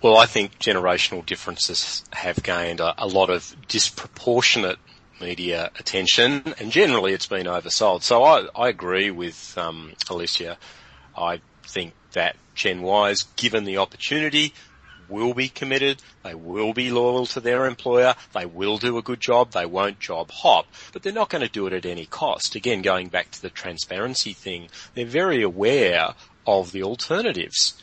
[0.00, 4.78] Well, I think generational differences have gained a, a lot of disproportionate
[5.20, 8.02] media attention, and generally it's been oversold.
[8.02, 10.58] So I, I agree with um, Alicia.
[11.16, 14.52] I think that Gen Ys, given the opportunity,
[15.08, 19.20] will be committed, they will be loyal to their employer, they will do a good
[19.20, 22.54] job, they won't job hop, but they're not going to do it at any cost.
[22.54, 26.14] Again, going back to the transparency thing, they're very aware
[26.46, 27.74] of the alternatives.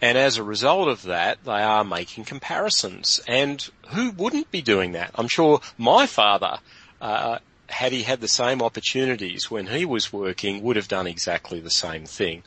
[0.00, 3.20] And as a result of that, they are making comparisons.
[3.26, 5.10] And who wouldn't be doing that?
[5.14, 6.58] I'm sure my father
[7.00, 11.60] uh, had he had the same opportunities when he was working, would have done exactly
[11.60, 12.42] the same thing.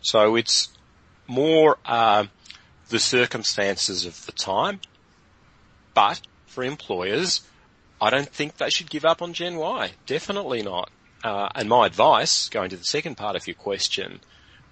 [0.00, 0.68] So it's
[1.26, 2.26] more uh,
[2.88, 4.80] the circumstances of the time,
[5.94, 7.42] but for employers,
[8.00, 9.92] I don't think they should give up on Gen Y.
[10.06, 10.90] Definitely not.
[11.24, 14.20] Uh, and my advice, going to the second part of your question,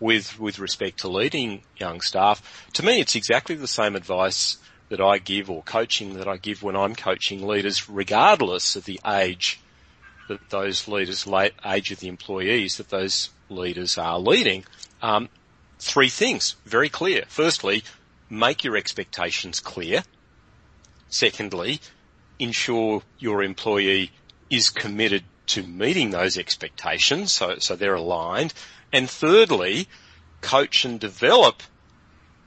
[0.00, 5.00] with with respect to leading young staff, to me it's exactly the same advice that
[5.00, 9.60] I give or coaching that I give when I'm coaching leaders, regardless of the age
[10.28, 11.26] that those leaders,
[11.66, 14.64] age of the employees that those leaders are leading.
[15.02, 15.28] Um,
[15.78, 17.24] three things, very clear.
[17.28, 17.84] Firstly,
[18.30, 20.02] make your expectations clear.
[21.08, 21.80] Secondly,
[22.38, 24.10] ensure your employee
[24.50, 28.54] is committed to meeting those expectations, so, so they're aligned.
[28.94, 29.88] And thirdly,
[30.40, 31.64] coach and develop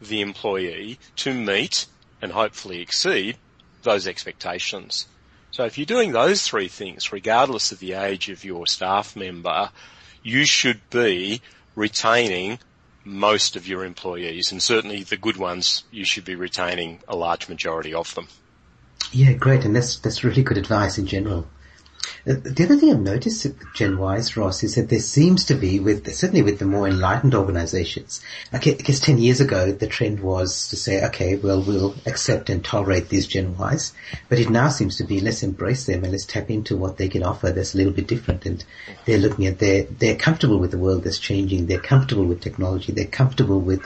[0.02, 1.88] the employee to meet
[2.22, 3.36] and hopefully exceed
[3.84, 5.08] those expectations.
[5.52, 9.72] So if you're doing those three things, regardless of the age of your staff member,
[10.24, 11.42] you should be
[11.76, 12.60] retaining
[13.04, 17.50] most of your employees and certainly the good ones, you should be retaining a large
[17.50, 18.30] majority of them.
[19.12, 19.66] Yeah, great.
[19.66, 21.46] And that's, that's really good advice in general.
[22.26, 25.80] The other thing I've noticed with Gen Ys, Ross, is that there seems to be,
[25.80, 30.70] with certainly with the more enlightened organizations, I guess 10 years ago the trend was
[30.70, 33.94] to say, okay, well, we'll accept and tolerate these Gen Ys,
[34.30, 37.08] but it now seems to be let's embrace them and let's tap into what they
[37.10, 38.46] can offer that's a little bit different.
[38.46, 38.64] And
[39.06, 42.92] they're looking at, they're, they're comfortable with the world that's changing, they're comfortable with technology,
[42.92, 43.86] they're comfortable with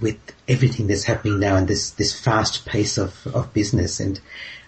[0.00, 4.00] with everything that's happening now and this, this fast pace of, of business.
[4.00, 4.20] And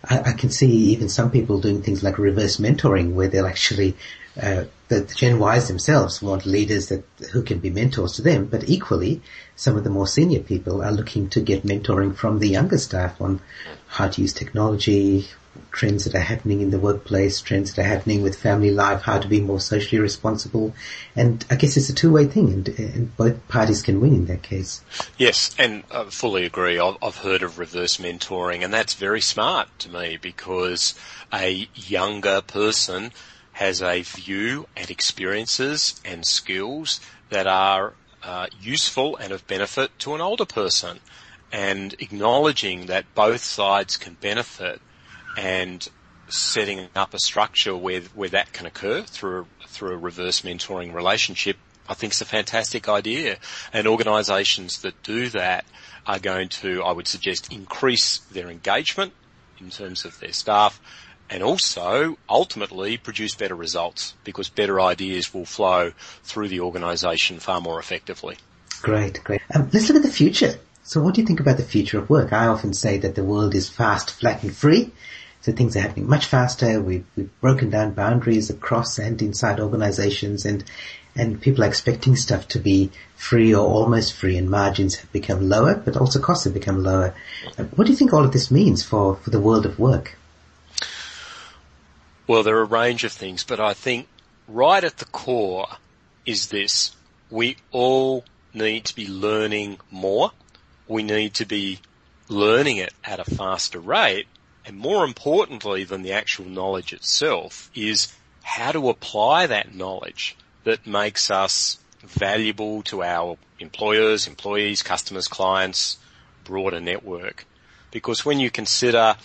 [0.05, 3.97] I, I, can see even some people doing things like reverse mentoring where they'll actually,
[4.37, 8.47] uh, the, the Gen Ys themselves want leaders that, who can be mentors to them,
[8.47, 9.23] but equally
[9.57, 13.21] some of the more senior people are looking to get mentoring from the younger staff
[13.21, 13.41] on
[13.89, 15.29] how to use technology,
[15.73, 19.19] trends that are happening in the workplace, trends that are happening with family life, how
[19.19, 20.75] to be more socially responsible.
[21.17, 24.43] And I guess it's a two-way thing and, and both parties can win in that
[24.43, 24.83] case.
[25.17, 26.79] Yes, and I fully agree.
[26.79, 30.95] I've, heard of reverse mentoring and that's very smart to me because
[31.33, 33.13] a younger person
[33.53, 40.15] has a view and experiences and skills that are uh, useful and of benefit to
[40.15, 41.01] an older person
[41.53, 44.81] and acknowledging that both sides can benefit
[45.41, 45.89] and
[46.29, 51.57] setting up a structure where where that can occur through through a reverse mentoring relationship,
[51.89, 53.39] I think is a fantastic idea.
[53.73, 55.65] And organisations that do that
[56.07, 59.13] are going to, I would suggest, increase their engagement
[59.61, 60.81] in terms of their staff
[61.31, 65.93] and also ultimately produce better results because better ideas will flow
[66.25, 68.37] through the organisation far more effectively.
[68.83, 69.41] Great, great.
[69.55, 70.55] Um, let's look at the future.
[70.83, 72.33] So what do you think about the future of work?
[72.33, 74.91] I often say that the world is fast, flat and free.
[75.43, 76.81] So things are happening much faster.
[76.81, 80.65] We've, we've broken down boundaries across and inside organizations and,
[81.17, 85.49] and people are expecting stuff to be free or almost free and margins have become
[85.49, 87.15] lower, but also costs have become lower.
[87.75, 90.17] What do you think all of this means for, for the world of work?
[92.27, 94.07] Well, there are a range of things, but I think
[94.47, 95.67] right at the core
[96.27, 96.95] is this.
[97.31, 100.33] We all need to be learning more.
[100.87, 101.81] We need to be
[102.29, 104.27] learning it at a faster rate.
[104.67, 110.87] And more importantly than the actual knowledge itself is how to apply that knowledge that
[110.87, 115.99] makes us valuable to our employers, employees, customers, clients,
[116.45, 117.47] broader network.
[117.91, 119.17] Because when you consider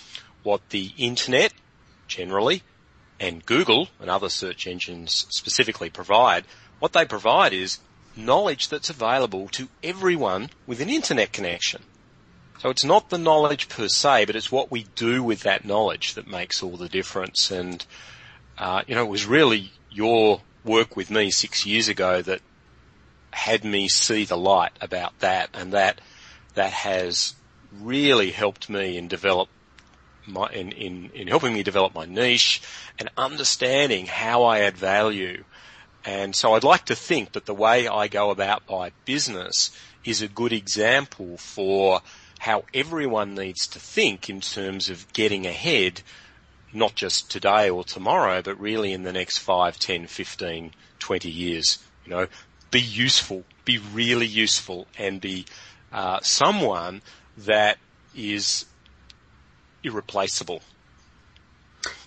[0.43, 1.53] what the internet
[2.07, 2.63] generally
[3.19, 6.45] and Google and other search engines specifically provide,
[6.79, 7.79] what they provide is
[8.15, 11.83] knowledge that's available to everyone with an internet connection.
[12.59, 16.13] So it's not the knowledge per se, but it's what we do with that knowledge
[16.13, 17.51] that makes all the difference.
[17.51, 17.85] And,
[18.57, 22.41] uh, you know, it was really your work with me six years ago that
[23.31, 25.99] had me see the light about that and that,
[26.53, 27.35] that has
[27.71, 29.49] really helped me in develop
[30.25, 32.61] my, in, in, in helping me develop my niche
[32.97, 35.43] and understanding how I add value.
[36.05, 39.71] And so I'd like to think that the way I go about my business
[40.03, 42.01] is a good example for
[42.39, 46.01] how everyone needs to think in terms of getting ahead,
[46.73, 51.79] not just today or tomorrow, but really in the next 5, 10, 15, 20 years.
[52.05, 52.27] You know,
[52.71, 55.45] be useful, be really useful and be
[55.91, 57.01] uh, someone
[57.37, 57.77] that
[58.15, 58.65] is
[59.83, 60.61] irreplaceable.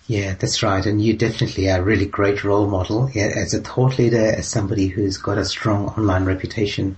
[0.07, 0.85] Yeah, that's right.
[0.85, 4.47] And you definitely are a really great role model yeah, as a thought leader, as
[4.47, 6.97] somebody who's got a strong online reputation.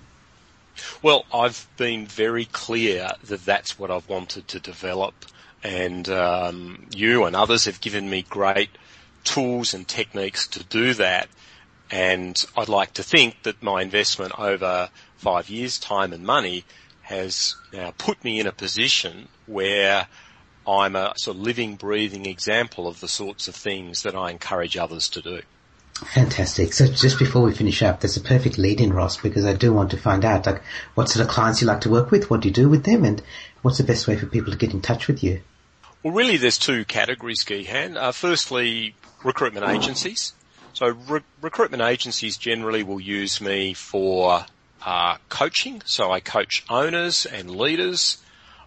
[1.02, 5.26] Well, I've been very clear that that's what I've wanted to develop.
[5.64, 8.70] And um, you and others have given me great
[9.24, 11.30] tools and techniques to do that.
[11.92, 16.64] And I'd like to think that my investment over five years, time and money,
[17.02, 20.08] has now put me in a position where
[20.68, 24.78] I'm a sort of living, breathing example of the sorts of things that I encourage
[24.78, 25.42] others to do.
[26.06, 26.74] Fantastic.
[26.74, 29.72] So just before we finish up, there's a perfect lead in, Ross, because I do
[29.72, 30.62] want to find out like
[30.96, 33.06] what sort of clients you like to work with, what do you do with them,
[33.06, 33.22] and
[33.62, 35.42] what's the best way for people to get in touch with you?
[36.04, 37.96] Well, really, there's two categories, Gihan.
[37.96, 40.34] Uh, firstly, recruitment agencies.
[40.74, 44.46] So re- recruitment agencies generally will use me for
[44.84, 45.84] uh, coaching.
[45.86, 48.18] So I coach owners and leaders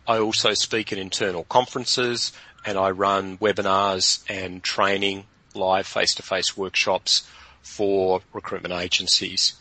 [0.07, 2.33] I also speak at internal conferences
[2.67, 7.29] and I run webinars and training live face-to-face workshops
[7.63, 9.55] for recruitment agencies.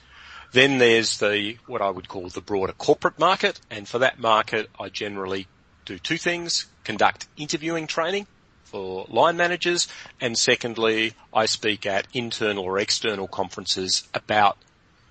[0.51, 3.59] Then there's the, what I would call the broader corporate market.
[3.71, 5.47] And for that market, I generally
[5.85, 8.27] do two things, conduct interviewing training
[8.63, 9.87] for line managers.
[10.21, 14.57] And secondly, I speak at internal or external conferences about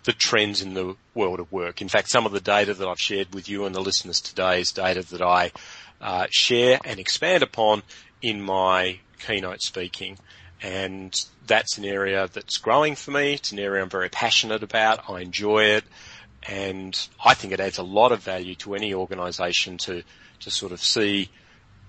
[0.05, 1.81] the trends in the world of work.
[1.81, 4.61] In fact, some of the data that I've shared with you and the listeners today
[4.61, 5.53] is data that I
[6.01, 7.83] uh, share and expand upon
[8.21, 10.19] in my keynote speaking.
[10.63, 13.35] And that's an area that's growing for me.
[13.35, 15.11] It's an area I'm very passionate about.
[15.11, 15.85] I enjoy it.
[16.49, 20.03] And I think it adds a lot of value to any organization to,
[20.41, 21.31] to sort of see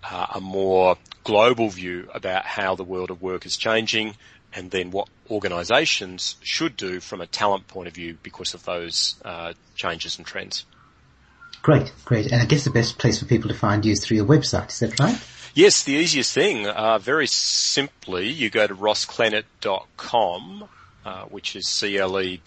[0.03, 4.15] uh, a more global view about how the world of work is changing
[4.55, 9.15] and then what organisations should do from a talent point of view because of those
[9.25, 10.65] uh, changes and trends.
[11.61, 12.31] Great, great.
[12.31, 14.69] And I guess the best place for people to find you is through your website,
[14.69, 15.17] is that right?
[15.55, 20.67] Yes, the easiest thing, uh, very simply, you go to rossclennett.com,
[21.05, 22.45] uh, which is C-L-E-N-N-E-T-T,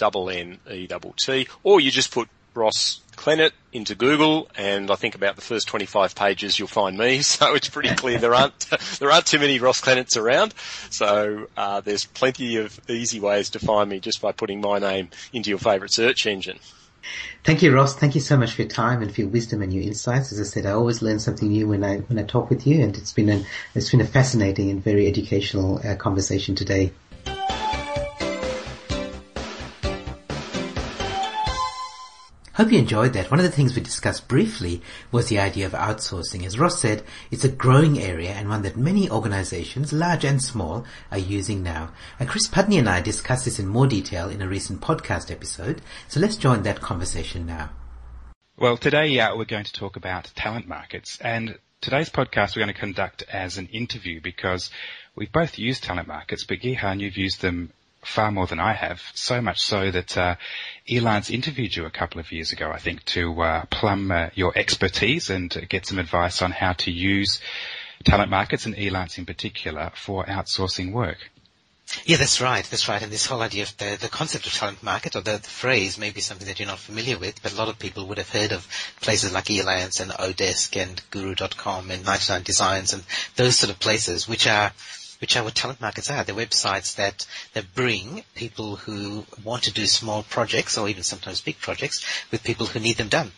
[1.62, 6.16] or you just put Ross Clennett into Google, and I think about the first 25
[6.16, 7.22] pages you'll find me.
[7.36, 8.58] So it's pretty clear there aren't
[8.98, 10.54] there aren't too many Ross Clennetts around.
[10.90, 15.10] So uh, there's plenty of easy ways to find me just by putting my name
[15.32, 16.58] into your favourite search engine.
[17.44, 17.94] Thank you, Ross.
[17.94, 20.32] Thank you so much for your time and for your wisdom and your insights.
[20.32, 22.82] As I said, I always learn something new when I when I talk with you,
[22.82, 26.92] and it's been an it's been a fascinating and very educational uh, conversation today.
[32.56, 33.30] Hope you enjoyed that.
[33.30, 34.80] One of the things we discussed briefly
[35.12, 36.46] was the idea of outsourcing.
[36.46, 40.86] As Ross said, it's a growing area and one that many organizations, large and small,
[41.12, 41.92] are using now.
[42.18, 45.82] And Chris Pudney and I discussed this in more detail in a recent podcast episode,
[46.08, 47.68] so let's join that conversation now.
[48.56, 52.74] Well, today uh, we're going to talk about talent markets and today's podcast we're going
[52.74, 54.70] to conduct as an interview because
[55.14, 57.70] we've both used talent markets, but Gihan, you've used them
[58.06, 60.36] far more than I have, so much so that uh,
[60.88, 64.56] Elance interviewed you a couple of years ago, I think, to uh, plumb uh, your
[64.56, 67.40] expertise and get some advice on how to use
[68.04, 71.18] talent markets and Elance in particular for outsourcing work.
[72.04, 72.64] Yeah, that's right.
[72.64, 73.00] That's right.
[73.00, 75.98] And this whole idea of the, the concept of talent market or the, the, phrase
[75.98, 78.28] may be something that you're not familiar with, but a lot of people would have
[78.28, 78.66] heard of
[79.00, 83.04] places like Elance and Odesk and Guru.com and 99 Designs and
[83.36, 84.72] those sort of places, which are
[85.20, 86.18] which are what talent markets are.
[86.18, 91.02] Ah, They're websites that, that bring people who want to do small projects or even
[91.02, 93.32] sometimes big projects with people who need them done.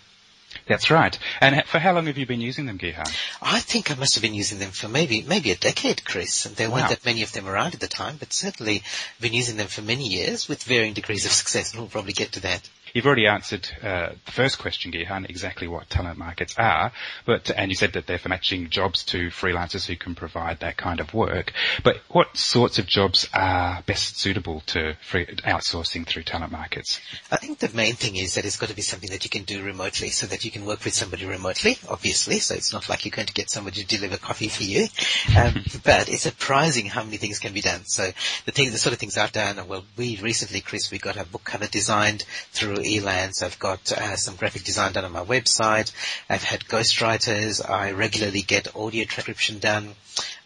[0.66, 1.16] That's right.
[1.41, 3.09] And for how long have you been using them, Gihan?
[3.43, 6.47] I think I must have been using them for maybe maybe a decade, Chris.
[6.47, 8.83] And There weren't that many of them around at the time, but certainly
[9.20, 12.33] been using them for many years with varying degrees of success, and we'll probably get
[12.33, 12.68] to that.
[12.95, 16.93] You've already answered uh, the first question, Gihan, exactly what talent markets are,
[17.26, 20.76] but and you said that they're for matching jobs to freelancers who can provide that
[20.76, 21.53] kind of work.
[21.82, 27.01] But what sorts of jobs are best suitable to free, outsourcing through talent markets?
[27.30, 29.45] I think the main thing is that it's got to be something that you can
[29.45, 32.39] do remotely, so that you can work with somebody remotely, obviously.
[32.39, 34.89] So it's not like you're going to get somebody to deliver coffee for you,
[35.36, 37.84] um, but it's surprising how many things can be done.
[37.84, 38.11] So
[38.45, 39.66] the thing, the sort of things I've done.
[39.68, 43.43] Well, we recently, Chris, we got a book cover designed through Elance.
[43.43, 45.93] I've got uh, some graphic design done on my website.
[46.29, 47.68] I've had ghostwriters.
[47.68, 49.95] I regularly get audio transcription done.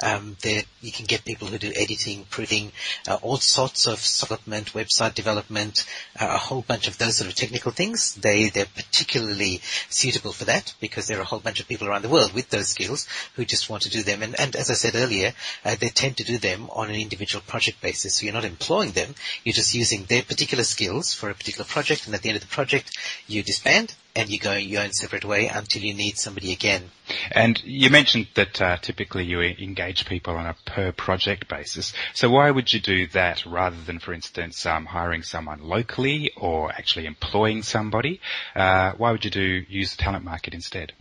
[0.02, 2.72] Um, there, you can get people who do editing, printing,
[3.08, 5.86] uh, all sorts of supplement, website development,
[6.20, 8.14] uh, a whole bunch of those sort of technical things.
[8.16, 12.02] They, they're particularly suitable for that because there are a whole bunch of people around
[12.02, 13.06] the world with those skills
[13.36, 14.22] who just want to do them.
[14.22, 15.32] And, and as I said earlier,
[15.64, 18.16] uh, they tend to do them on an individual project basis.
[18.16, 19.14] So you're not employing them.
[19.44, 22.06] You're just using their particular skills for a particular project.
[22.06, 22.96] And at the end of the project,
[23.26, 26.84] you disband and you go your own separate way until you need somebody again.
[27.32, 31.92] And you mentioned that uh, typically you engage people on a per project basis.
[32.14, 36.70] So why would you do that rather than, for instance, um, hiring someone locally or
[36.70, 38.20] actually employing somebody?
[38.54, 40.92] Uh, why would you do use the talent market instead?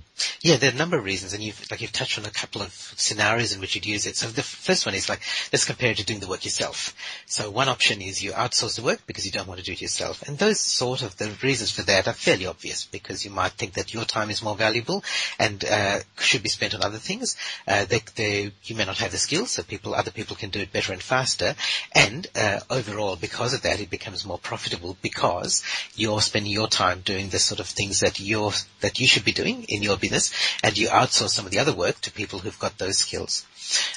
[0.41, 2.61] Yeah, there are a number of reasons, and you've like you've touched on a couple
[2.61, 4.15] of scenarios in which you'd use it.
[4.15, 6.95] So the first one is like let's compare it to doing the work yourself.
[7.25, 9.81] So one option is you outsource the work because you don't want to do it
[9.81, 13.53] yourself, and those sort of the reasons for that are fairly obvious because you might
[13.53, 15.03] think that your time is more valuable
[15.39, 17.37] and uh, should be spent on other things.
[17.67, 20.59] Uh, they, they, you may not have the skills, so people other people can do
[20.59, 21.55] it better and faster,
[21.93, 25.63] and uh, overall because of that it becomes more profitable because
[25.95, 28.51] you're spending your time doing the sort of things that you're
[28.81, 30.10] that you should be doing in your business,
[30.63, 33.45] and you outsource some of the other work to people who've got those skills.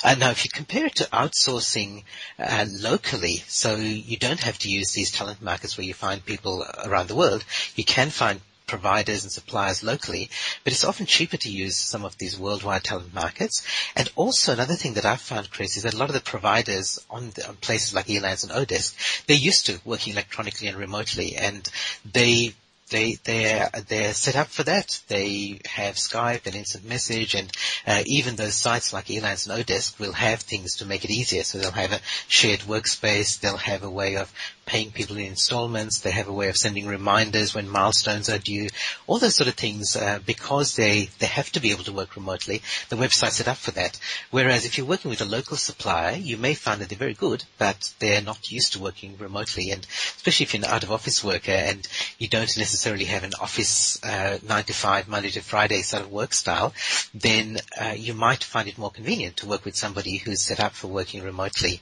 [0.04, 2.04] Uh, now, if you compare it to outsourcing
[2.38, 6.64] uh, locally, so you don't have to use these talent markets where you find people
[6.84, 7.44] around the world,
[7.74, 10.30] you can find providers and suppliers locally,
[10.62, 13.66] but it's often cheaper to use some of these worldwide talent markets.
[13.94, 17.04] And also another thing that I've found, Chris, is that a lot of the providers
[17.10, 21.36] on, the, on places like Elance and Odesk, they're used to working electronically and remotely,
[21.36, 21.68] and
[22.10, 22.54] they
[22.94, 25.00] they they're they're set up for that.
[25.08, 27.50] They have Skype and instant message, and
[27.86, 31.42] uh, even those sites like Elance and Odesk will have things to make it easier.
[31.42, 33.40] So they'll have a shared workspace.
[33.40, 34.32] They'll have a way of
[34.66, 36.00] paying people in installments.
[36.00, 38.68] They have a way of sending reminders when milestones are due.
[39.06, 42.16] All those sort of things, uh, because they, they have to be able to work
[42.16, 43.98] remotely, the website's set up for that.
[44.30, 47.44] Whereas if you're working with a local supplier, you may find that they're very good,
[47.58, 49.70] but they're not used to working remotely.
[49.70, 49.86] And
[50.16, 51.86] especially if you're an out of office worker and
[52.18, 56.10] you don't necessarily have an office, uh, nine to five, Monday to Friday sort of
[56.10, 56.72] work style,
[57.12, 60.72] then, uh, you might find it more convenient to work with somebody who's set up
[60.72, 61.80] for working remotely.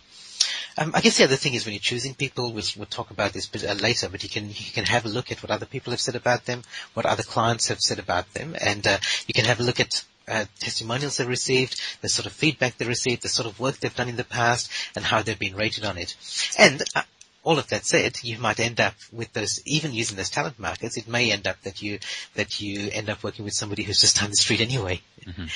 [0.79, 3.49] Um, I guess the other thing is when you're choosing people, we'll, talk about this
[3.65, 6.01] uh, later, but you can you can have a look at what other people have
[6.01, 6.63] said about them,
[6.95, 10.05] what other clients have said about them, and uh, you can have a look at
[10.29, 13.95] uh, testimonials they've received, the sort of feedback they received, the sort of work they've
[13.95, 16.15] done in the past, and how they've been rated on it.
[16.59, 17.03] And uh,
[17.45, 20.97] all of that said, you might end up with those, even using those talent markets,
[20.97, 21.99] it may end up that you
[22.35, 25.01] that you end up working with somebody who's just down the street anyway.
[25.27, 25.47] Mm-hmm.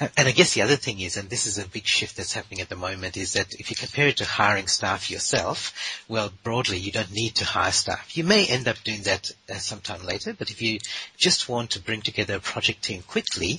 [0.00, 2.60] And I guess the other thing is, and this is a big shift that's happening
[2.60, 6.78] at the moment, is that if you compare it to hiring staff yourself, well, broadly,
[6.78, 8.16] you don't need to hire staff.
[8.16, 10.78] You may end up doing that uh, sometime later, but if you
[11.16, 13.58] just want to bring together a project team quickly,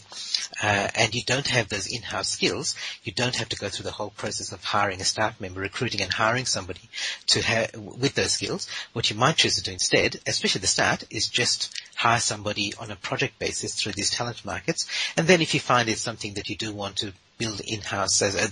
[0.63, 3.91] uh, and you don't have those in-house skills, you don't have to go through the
[3.91, 6.89] whole process of hiring a staff member, recruiting and hiring somebody
[7.27, 8.69] to have, with those skills.
[8.93, 12.73] What you might choose to do instead, especially at the start, is just hire somebody
[12.79, 14.87] on a project basis through these talent markets.
[15.17, 18.47] And then if you find it's something that you do want to build in-house, uh,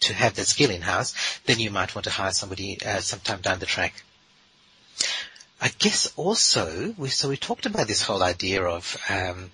[0.00, 1.14] to have that skill in-house,
[1.46, 3.94] then you might want to hire somebody uh, sometime down the track.
[5.60, 9.50] I guess also, we, so we talked about this whole idea of um,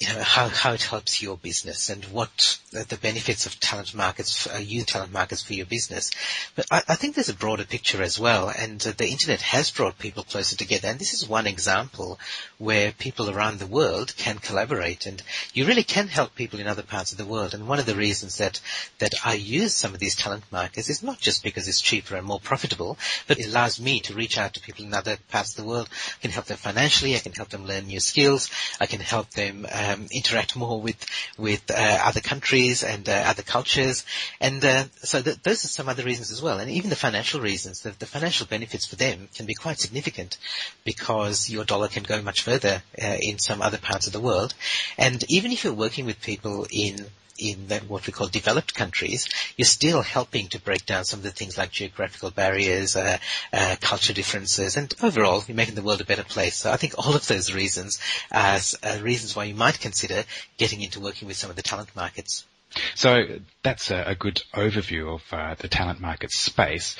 [0.00, 4.46] you know, how, how it helps your business and what the benefits of talent markets,
[4.46, 6.10] uh, talent markets for your business.
[6.56, 9.70] But I, I, think there's a broader picture as well, and uh, the internet has
[9.70, 10.88] brought people closer together.
[10.88, 12.18] And this is one example
[12.56, 15.22] where people around the world can collaborate, and
[15.52, 17.52] you really can help people in other parts of the world.
[17.52, 18.58] And one of the reasons that
[19.00, 22.26] that I use some of these talent markets is not just because it's cheaper and
[22.26, 22.96] more profitable,
[23.26, 25.90] but it allows me to reach out to people in other parts of the world.
[25.92, 27.16] I can help them financially.
[27.16, 28.50] I can help them learn new skills.
[28.80, 29.66] I can help them.
[29.70, 31.04] Uh, um, interact more with
[31.38, 34.04] with uh, other countries and uh, other cultures,
[34.40, 36.58] and uh, so th- those are some other reasons as well.
[36.58, 40.38] And even the financial reasons, the, the, financial benefits for them can be quite significant
[40.84, 44.54] because your dollar can go much further in some other parts of the world.
[44.98, 47.06] And even if you're working with people in
[47.40, 51.24] in the, what we call developed countries, you're still helping to break down some of
[51.24, 53.18] the things like geographical barriers, uh,
[53.52, 56.56] uh, culture differences, and overall, you're making the world a better place.
[56.56, 60.24] So I think all of those reasons as uh, reasons why you might consider
[60.58, 62.44] getting into working with some of the talent markets.
[62.94, 66.96] So that's a, a good overview of uh, the talent market space.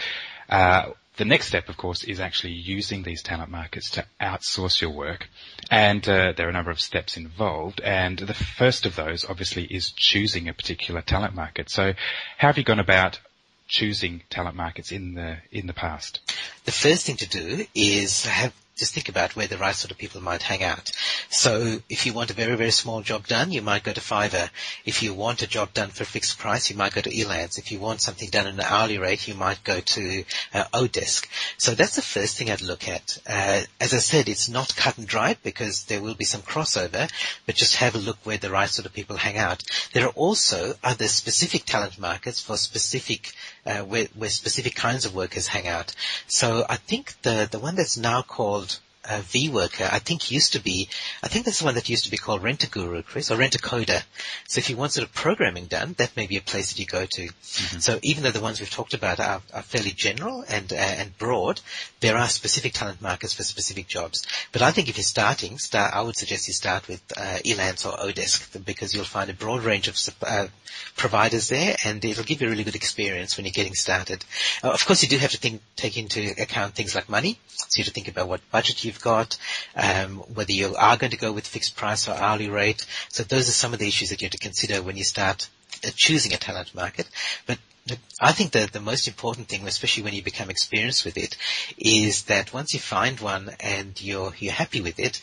[0.48, 4.90] Uh, the next step, of course, is actually using these talent markets to outsource your
[4.90, 5.28] work.
[5.70, 7.80] And uh, there are a number of steps involved.
[7.80, 11.68] And the first of those, obviously, is choosing a particular talent market.
[11.68, 11.94] So
[12.38, 13.20] how have you gone about
[13.68, 16.20] choosing talent markets in the in the past?
[16.64, 19.98] The first thing to do is have just think about where the right sort of
[19.98, 20.90] people might hang out.
[21.28, 24.48] So if you want a very, very small job done, you might go to Fiverr.
[24.86, 27.58] If you want a job done for a fixed price, you might go to Elance.
[27.58, 30.24] If you want something done at an hourly rate, you might go to
[30.54, 31.26] uh, Odesk.
[31.58, 33.18] So that's the first thing I'd look at.
[33.26, 37.10] Uh, as I said, it's not cut and dried because there will be some crossover,
[37.44, 39.62] but just have a look where the right sort of people hang out.
[39.92, 43.32] There are also other specific talent markets for specific
[43.66, 45.94] uh, where, where specific kinds of workers hang out.
[46.26, 50.62] So I think the the one that's now called uh, vWorker, I think used to
[50.62, 50.88] be,
[51.22, 53.36] I think that's the one that used to be called Rent a Guru, Chris, or
[53.36, 54.02] Rent a Coder.
[54.48, 56.86] So if you want sort of programming done, that may be a place that you
[56.86, 57.22] go to.
[57.22, 57.78] Mm-hmm.
[57.78, 61.16] So even though the ones we've talked about are, are fairly general and uh, and
[61.18, 61.60] broad,
[62.00, 64.26] there are specific talent markets for specific jobs.
[64.52, 67.86] But I think if you're starting, start, I would suggest you start with uh, Elance
[67.86, 69.96] or Odesk because you'll find a broad range of
[70.26, 70.46] uh,
[70.96, 74.24] providers there, and it'll give you a really good experience when you're getting started.
[74.62, 77.38] Uh, of course, you do have to think, take into account things like money.
[77.56, 79.38] So you have to think about what budget you've got,
[79.76, 82.86] um, whether you are going to go with fixed price or hourly rate.
[83.08, 85.48] So those are some of the issues that you have to consider when you start
[85.84, 87.08] uh, choosing a talent market.
[87.46, 87.58] But
[88.20, 91.36] I think that the most important thing, especially when you become experienced with it,
[91.78, 95.20] is that once you find one and you're you're happy with it,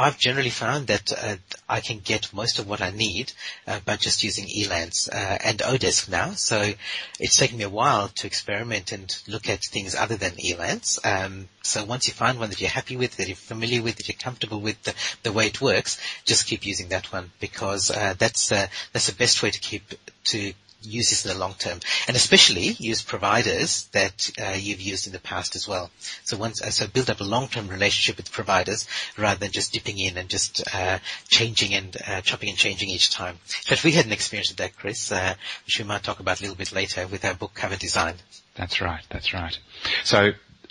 [0.00, 1.36] I've generally found that uh,
[1.68, 3.32] I can get most of what I need
[3.66, 6.32] uh, by just using Elance uh, and Odesk now.
[6.32, 6.72] So
[7.18, 10.98] it's taken me a while to experiment and look at things other than Elance.
[11.04, 14.08] Um, so once you find one that you're happy with, that you're familiar with, that
[14.08, 18.14] you're comfortable with the, the way it works, just keep using that one because uh,
[18.18, 19.82] that's uh, that's the best way to keep
[20.24, 25.06] to use this in the long term, and especially use providers that uh, you've used
[25.06, 25.90] in the past as well.
[26.24, 29.98] So once, uh, so build up a long-term relationship with providers rather than just dipping
[29.98, 33.38] in and just uh, changing and uh, chopping and changing each time.
[33.68, 35.34] But we had an experience with that, Chris, uh,
[35.66, 38.14] which we might talk about a little bit later with our book cover design.
[38.54, 39.02] That's right.
[39.10, 39.58] That's right.
[40.04, 40.30] So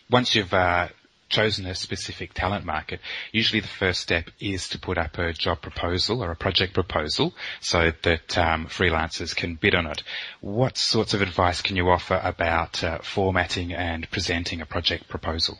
[0.09, 0.89] once you've uh,
[1.29, 2.99] chosen a specific talent market,
[3.31, 7.33] usually the first step is to put up a job proposal or a project proposal
[7.61, 10.03] so that um, freelancers can bid on it.
[10.41, 15.57] What sorts of advice can you offer about uh, formatting and presenting a project proposal?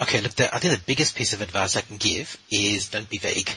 [0.00, 3.08] Okay, look, the, I think the biggest piece of advice I can give is don't
[3.08, 3.50] be vague.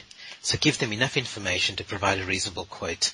[0.44, 3.12] So give them enough information to provide a reasonable quote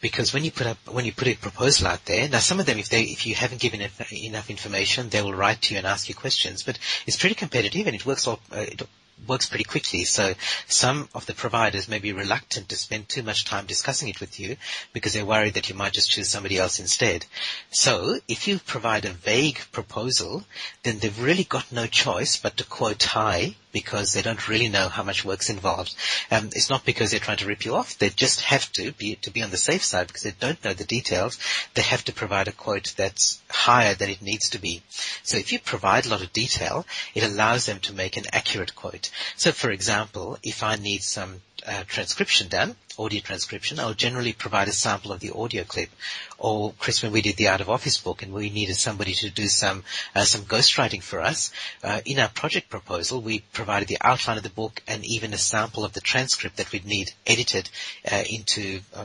[0.00, 2.66] because when you put up when you put a proposal out there, now some of
[2.66, 5.86] them, if they if you haven't given enough information, they will write to you and
[5.86, 6.62] ask you questions.
[6.62, 8.82] But it's pretty competitive, and it works all, uh, it
[9.26, 10.04] works pretty quickly.
[10.04, 10.34] So
[10.68, 14.38] some of the providers may be reluctant to spend too much time discussing it with
[14.38, 14.56] you
[14.92, 17.26] because they're worried that you might just choose somebody else instead.
[17.70, 20.44] So if you provide a vague proposal,
[20.82, 24.88] then they've really got no choice but to quote high because they don't really know
[24.88, 25.94] how much work's involved.
[26.30, 27.98] Um, it's not because they're trying to rip you off.
[27.98, 30.74] They just have to be to be on the safe side because they don't know
[30.74, 31.38] the details.
[31.74, 34.82] They have to provide a quote that's higher than it needs to be.
[35.22, 38.74] So if you provide a lot of detail, it allows them to make an accurate
[38.74, 39.10] quote.
[39.36, 44.68] So for example, if I need some uh, transcription done, audio transcription, I'll generally provide
[44.68, 45.90] a sample of the audio clip.
[46.38, 49.30] Or Chris, when we did the Out of Office book and we needed somebody to
[49.30, 49.84] do some
[50.14, 51.52] uh, some ghostwriting for us,
[51.82, 55.38] uh, in our project proposal we provided the outline of the book and even a
[55.38, 57.70] sample of the transcript that we'd need edited
[58.10, 59.04] uh, into uh,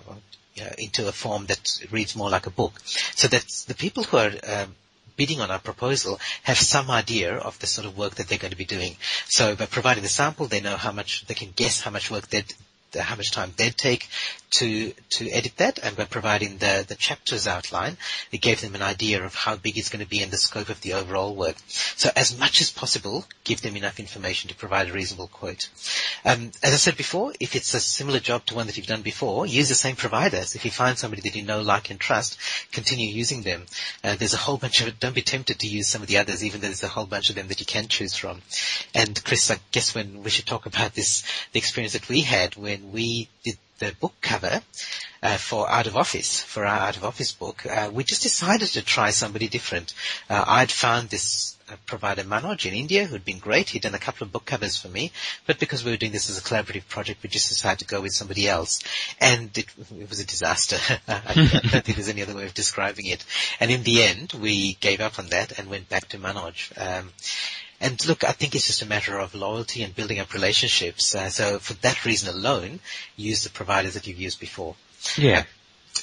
[0.62, 2.80] uh, into a form that reads more like a book.
[3.16, 4.76] So that the people who are um,
[5.16, 8.52] bidding on our proposal have some idea of the sort of work that they're going
[8.52, 8.96] to be doing.
[9.26, 12.28] So by providing the sample, they know how much, they can guess how much work
[12.28, 12.54] they'd,
[13.02, 14.08] how much time they'd take
[14.52, 17.98] to to edit that, and by providing the the chapters outline,
[18.32, 20.70] it gave them an idea of how big it's going to be and the scope
[20.70, 21.56] of the overall work.
[21.68, 25.70] So as much as possible, give them enough information to provide a reasonable quote.
[26.24, 29.02] Um, as I said before, if it's a similar job to one that you've done
[29.02, 30.56] before, use the same providers.
[30.56, 32.38] If you find somebody that you know, like, and trust,
[32.72, 33.66] continue using them.
[34.04, 35.00] Uh, there's a whole bunch of.
[35.00, 37.30] Don't be tempted to use some of the others, even though there's a whole bunch
[37.30, 38.42] of them that you can choose from.
[38.94, 41.24] And Chris, I guess when we should talk about this,
[41.54, 44.62] the experience that we had when we did the book cover
[45.22, 48.68] uh, for Out of Office, for our Out of Office book, uh, we just decided
[48.70, 49.94] to try somebody different.
[50.30, 53.70] Uh, I'd found this uh, provider Manoj in India who'd been great.
[53.70, 55.12] He'd done a couple of book covers for me,
[55.48, 58.02] but because we were doing this as a collaborative project, we just decided to go
[58.02, 58.82] with somebody else.
[59.20, 59.66] And it,
[59.98, 60.78] it was a disaster.
[61.08, 63.26] I don't think there's any other way of describing it.
[63.60, 66.72] And in the end, we gave up on that and went back to Manoj.
[66.78, 67.12] Um,
[67.84, 71.14] and look, I think it's just a matter of loyalty and building up relationships.
[71.14, 72.80] Uh, so for that reason alone,
[73.18, 74.76] use the providers that you've used before.
[75.18, 75.44] Yeah.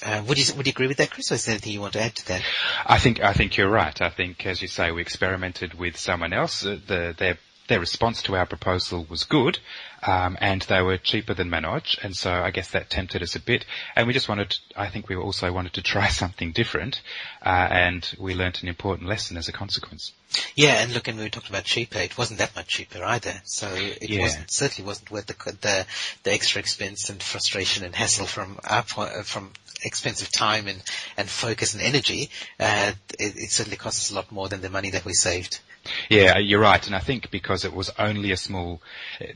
[0.05, 1.33] Uh, would you would you agree with that, Chris?
[1.33, 2.43] Or is there anything you want to add to that?
[2.87, 4.01] I think I think you're right.
[4.01, 6.64] I think, as you say, we experimented with someone else.
[6.64, 7.39] Uh, the, their
[7.71, 9.59] their response to our proposal was good,
[10.03, 13.41] um, and they were cheaper than Manoj, and so I guess that tempted us a
[13.41, 13.64] bit.
[13.95, 17.01] And we just wanted, I think we also wanted to try something different,
[17.47, 20.12] uh, and we learnt an important lesson as a consequence.
[20.57, 21.99] Yeah, and look, and we talked about cheaper.
[21.99, 23.41] It wasn't that much cheaper either.
[23.45, 24.23] So it Yeah.
[24.23, 25.87] wasn't certainly wasn't worth the, the
[26.25, 29.53] the extra expense and frustration and hassle from our point, uh, from
[29.83, 30.83] expensive time and
[31.16, 32.31] and focus and energy.
[32.59, 35.61] Uh, it, it certainly cost us a lot more than the money that we saved.
[36.09, 38.83] Yeah, you're right, and I think because it was only a small,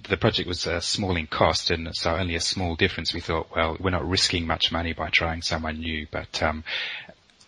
[0.09, 3.15] the project was uh, small in cost, and so only a small difference.
[3.15, 6.65] We thought, well, we're not risking much money by trying someone new, but um,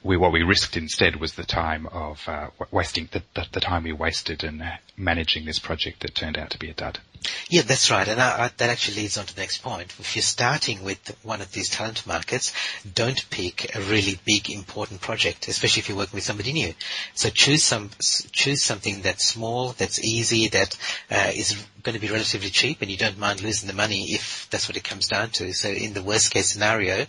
[0.03, 3.84] we what we risked instead was the time of uh, wasting the, the, the time
[3.84, 6.99] we wasted in uh, managing this project that turned out to be a dud.
[7.48, 8.06] Yeah, that's right.
[8.06, 9.94] And I, I, that actually leads on to the next point.
[9.98, 12.52] If you're starting with one of these talent markets,
[12.94, 16.74] don't pick a really big, important project, especially if you're working with somebody new.
[17.14, 17.90] So choose some,
[18.32, 20.76] choose something that's small, that's easy, that
[21.10, 21.56] uh, is
[21.86, 24.76] going to be relatively cheap, and you don't mind losing the money if that's what
[24.76, 25.52] it comes down to.
[25.54, 27.06] So in the worst case scenario,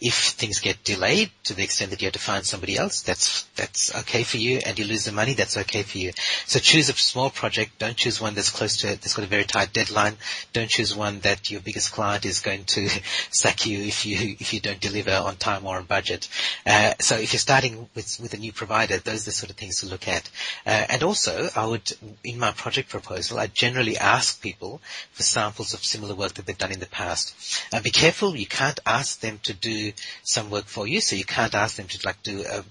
[0.00, 3.42] if things get delayed to the extent that you have to find somebody else, that's
[3.56, 6.12] that's okay for you, and you lose the money, that's okay for you.
[6.46, 7.78] So choose a small project.
[7.78, 10.16] Don't choose one that's close to that's got a very tight deadline.
[10.52, 12.88] Don't choose one that your biggest client is going to
[13.30, 16.28] sack you if you if you don't deliver on time or on budget.
[16.66, 19.56] Uh, so if you're starting with with a new provider, those are the sort of
[19.56, 20.28] things to look at.
[20.66, 21.92] Uh, and also, I would
[22.24, 24.80] in my project proposal, I generally ask people
[25.12, 27.34] for samples of similar work that they've done in the past.
[27.72, 29.92] Uh, be careful, you can't ask them to do
[30.22, 32.64] some work for you, so you can't ask them to like do a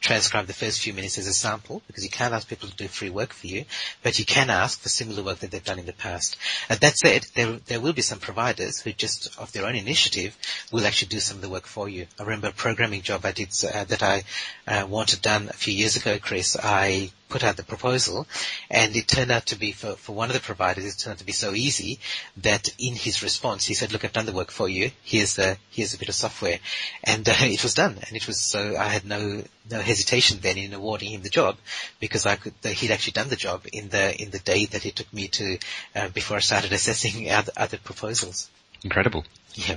[0.00, 2.88] transcribe the first few minutes as a sample because you can't ask people to do
[2.88, 3.64] free work for you,
[4.02, 6.36] but you can ask for similar work that they've done in the past.
[6.68, 10.36] And that said, there, there will be some providers who just of their own initiative
[10.72, 12.06] will actually do some of the work for you.
[12.18, 14.24] I remember a programming job I did uh, that I
[14.66, 16.56] uh, wanted done a few years ago, Chris.
[16.62, 18.26] I put out the proposal
[18.70, 21.18] and it turned out to be for, for one of the providers, it turned out
[21.18, 21.98] to be so easy
[22.38, 24.90] that in his response he said, look, I've done the work for you.
[25.02, 26.58] Here's the, here's a bit of software.
[27.02, 27.98] And uh, it was done.
[28.06, 31.56] And it was so I had no, no hesitation then in awarding him the job
[32.00, 34.96] because I could, he'd actually done the job in the, in the day that it
[34.96, 35.58] took me to,
[35.94, 38.50] uh, before I started assessing other, other proposals.
[38.82, 39.24] Incredible.
[39.54, 39.76] Yeah.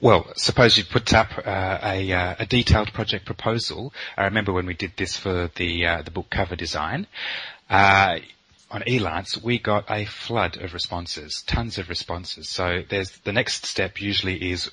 [0.00, 3.92] Well, suppose you put up uh, a, uh, a detailed project proposal.
[4.16, 7.06] I remember when we did this for the uh, the book cover design.
[7.68, 8.18] Uh,
[8.70, 12.48] on Elance, we got a flood of responses, tons of responses.
[12.48, 14.70] So there's the next step usually is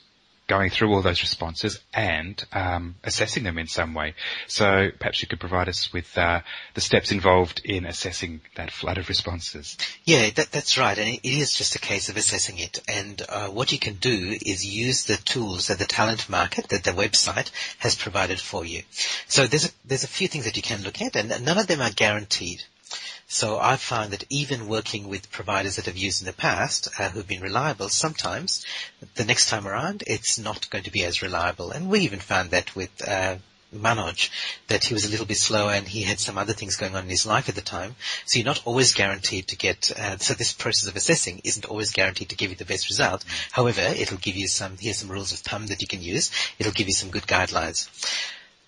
[0.48, 4.14] going through all those responses and um, assessing them in some way.
[4.48, 6.41] So perhaps you could provide us with uh,
[6.74, 9.78] the steps involved in assessing that flood of responses.
[10.04, 10.98] Yeah, that, that's right.
[10.98, 12.80] And it is just a case of assessing it.
[12.88, 16.84] And uh, what you can do is use the tools that the talent market, that
[16.84, 18.84] the website has provided for you.
[19.28, 21.68] So there's a, there's a few things that you can look at, and none of
[21.68, 22.62] them are guaranteed.
[23.36, 27.10] So I've found that even working with providers that I've used in the past uh,
[27.10, 28.66] who've been reliable, sometimes
[29.16, 31.72] the next time around it's not going to be as reliable.
[31.72, 33.36] And we even found that with uh,
[33.76, 34.30] Manoj,
[34.70, 37.04] that he was a little bit slower and he had some other things going on
[37.04, 37.98] in his life at the time.
[38.26, 41.92] So you're not always guaranteed to get, uh, so this process of assessing isn't always
[41.92, 43.26] guaranteed to give you the best result.
[43.52, 46.32] However, it'll give you some, here's some rules of thumb that you can use.
[46.58, 47.90] It'll give you some good guidelines.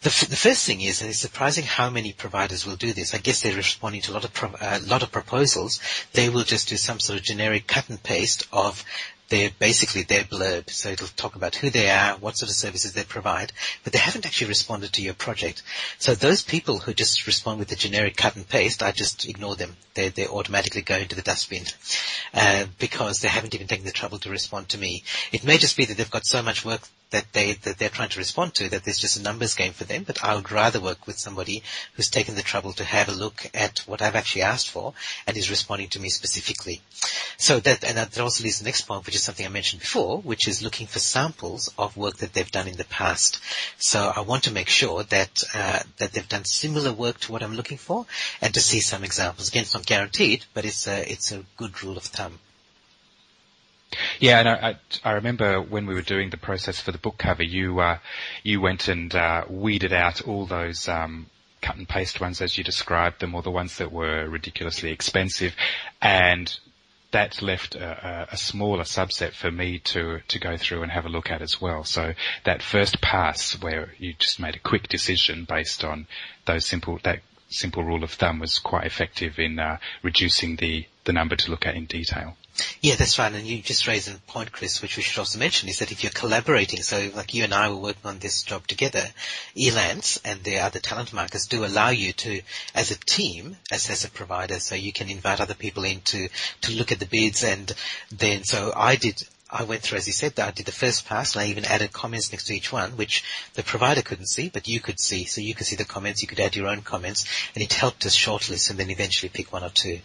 [0.02, 3.16] The, f- the first thing is, and it's surprising how many providers will do this.
[3.16, 5.80] I guess they're responding to a lot of pro- uh, lot of proposals.
[6.14, 8.86] They will just do some sort of generic cut and paste of
[9.30, 10.70] their basically their blurb.
[10.70, 13.52] So it'll talk about who they are, what sort of services they provide,
[13.84, 15.64] but they haven't actually responded to your project.
[15.98, 19.56] So those people who just respond with the generic cut and paste, I just ignore
[19.56, 19.76] them.
[19.96, 21.66] They they automatically go into the dustbin
[22.34, 25.04] uh, because they haven't even taken the trouble to respond to me.
[25.32, 26.82] It may just be that they've got so much work
[27.12, 29.86] that they that they're trying to respond to that there's just a numbers game for
[29.86, 30.04] them.
[30.04, 33.50] But I would rather work with somebody who's taken the trouble to have a look
[33.54, 34.94] at what I've actually asked for
[35.26, 36.82] and is responding to me specifically.
[37.38, 39.82] So that and that also leads to the next point, which is something I mentioned
[39.82, 43.40] before, which is looking for samples of work that they've done in the past.
[43.78, 47.44] So I want to make sure that uh, that they've done similar work to what
[47.44, 48.06] I'm looking for,
[48.42, 49.50] and to see some examples.
[49.50, 52.40] Again, it's not guaranteed, but it's a it's a good rule of thumb.
[54.20, 57.44] Yeah, and I, I, remember when we were doing the process for the book cover,
[57.44, 58.00] you uh,
[58.44, 61.28] you went and uh, weeded out all those um,
[61.62, 65.56] cut and paste ones as you described them, or the ones that were ridiculously expensive,
[66.02, 66.58] and
[67.12, 71.10] that left a, a, smaller subset for me to to go through and have a
[71.10, 71.84] look at as well.
[71.84, 76.08] So that first pass where you just made a quick decision based on
[76.46, 81.14] those simple that simple rule of thumb was quite effective in uh, reducing the the
[81.14, 82.36] number to look at in detail.
[82.82, 83.32] Yeah, that's right.
[83.32, 86.04] And you just raised a point, Chris, which we should also mention, is that if
[86.04, 89.04] you're collaborating, so like you and I were working on this job together,
[89.56, 92.42] Elance and the other talent markets do allow you to,
[92.74, 96.30] as a team, as, as a provider, so you can invite other people in to,
[96.62, 97.72] to look at the bids and
[98.12, 101.06] then, so I did I went through, as you said, that I did the first
[101.06, 104.50] pass and I even added comments next to each one, which the provider couldn't see,
[104.50, 105.24] but you could see.
[105.24, 107.24] So you could see the comments, you could add your own comments,
[107.56, 110.02] and it helped us shortlist and then eventually pick one or two.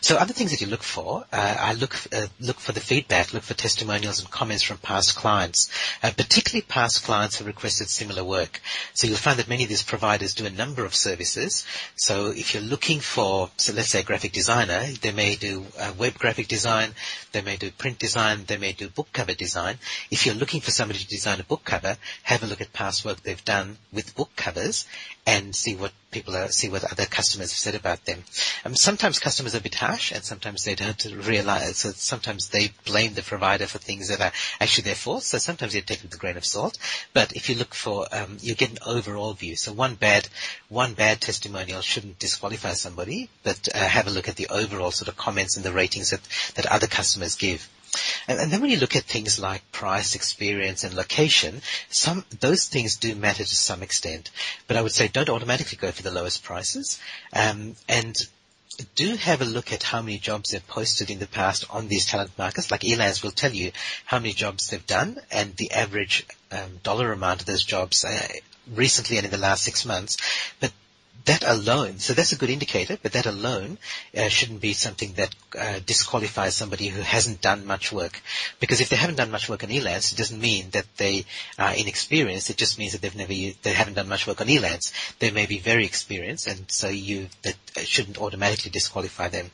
[0.00, 3.32] So other things that you look for, uh, I look uh, look for the feedback,
[3.32, 5.70] look for testimonials and comments from past clients,
[6.02, 8.60] uh, particularly past clients who requested similar work.
[8.94, 11.66] So you'll find that many of these providers do a number of services.
[11.96, 15.64] So if you're looking for, so let's say a graphic designer, they may do
[15.98, 16.90] web graphic design,
[17.32, 19.78] they may do print design, they may do book cover design.
[20.10, 23.04] If you're looking for somebody to design a book cover, have a look at past
[23.04, 24.86] work they've done with book covers
[25.26, 28.24] and see what people are, see what other customers have said about them.
[28.64, 33.14] Um, sometimes customers are bit harsh and sometimes they don't realize, so sometimes they blame
[33.14, 36.14] the provider for things that are actually their fault, so sometimes you take it with
[36.14, 36.76] a grain of salt.
[37.12, 39.56] But if you look for, um, you get an overall view.
[39.56, 40.28] So one bad,
[40.68, 45.08] one bad testimonial shouldn't disqualify somebody, but uh, have a look at the overall sort
[45.08, 46.20] of comments and the ratings that,
[46.56, 47.68] that other customers give.
[48.28, 52.68] And, and, then when you look at things like price, experience, and location, some those
[52.68, 54.30] things do matter to some extent.
[54.68, 57.00] But I would say don't automatically go for the lowest prices,
[57.32, 58.16] um, and
[58.94, 62.06] do have a look at how many jobs they've posted in the past on these
[62.06, 62.70] talent markets.
[62.70, 63.72] Like Elance will tell you
[64.04, 68.28] how many jobs they've done and the average um, dollar amount of those jobs uh,
[68.74, 70.16] recently and in the last six months.
[70.60, 70.72] But
[71.24, 73.78] that alone, so that's a good indicator, but that alone
[74.16, 78.20] uh, shouldn't be something that uh, disqualifies somebody who hasn't done much work.
[78.58, 81.24] Because if they haven't done much work on Elance, it doesn't mean that they
[81.58, 82.50] are inexperienced.
[82.50, 84.92] It just means that they've never, they haven't done much work on Elance.
[85.18, 89.50] They may be very experienced, and so you that shouldn't automatically disqualify them.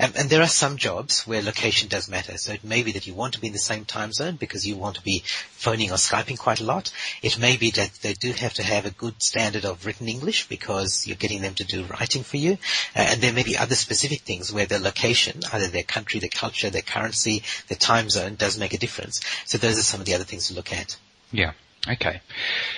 [0.00, 2.38] Um, and there are some jobs where location does matter.
[2.38, 4.66] So it may be that you want to be in the same time zone because
[4.66, 6.92] you want to be phoning or Skyping quite a lot.
[7.22, 10.48] It may be that they do have to have a good standard of written English
[10.48, 12.52] because you're getting them to do writing for you.
[12.96, 16.30] Uh, and there may be other specific things where the location, either their country, their
[16.30, 19.20] culture, their currency, their time zone does make a difference.
[19.44, 20.96] So those are some of the other things to look at.
[21.32, 21.52] Yeah.
[21.86, 22.20] Okay.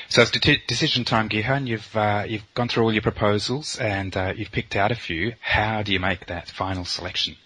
[0.08, 1.66] So it's de- decision time, Gihan.
[1.66, 5.34] You've uh, you've gone through all your proposals and uh, you've picked out a few.
[5.40, 7.36] How do you make that final selection?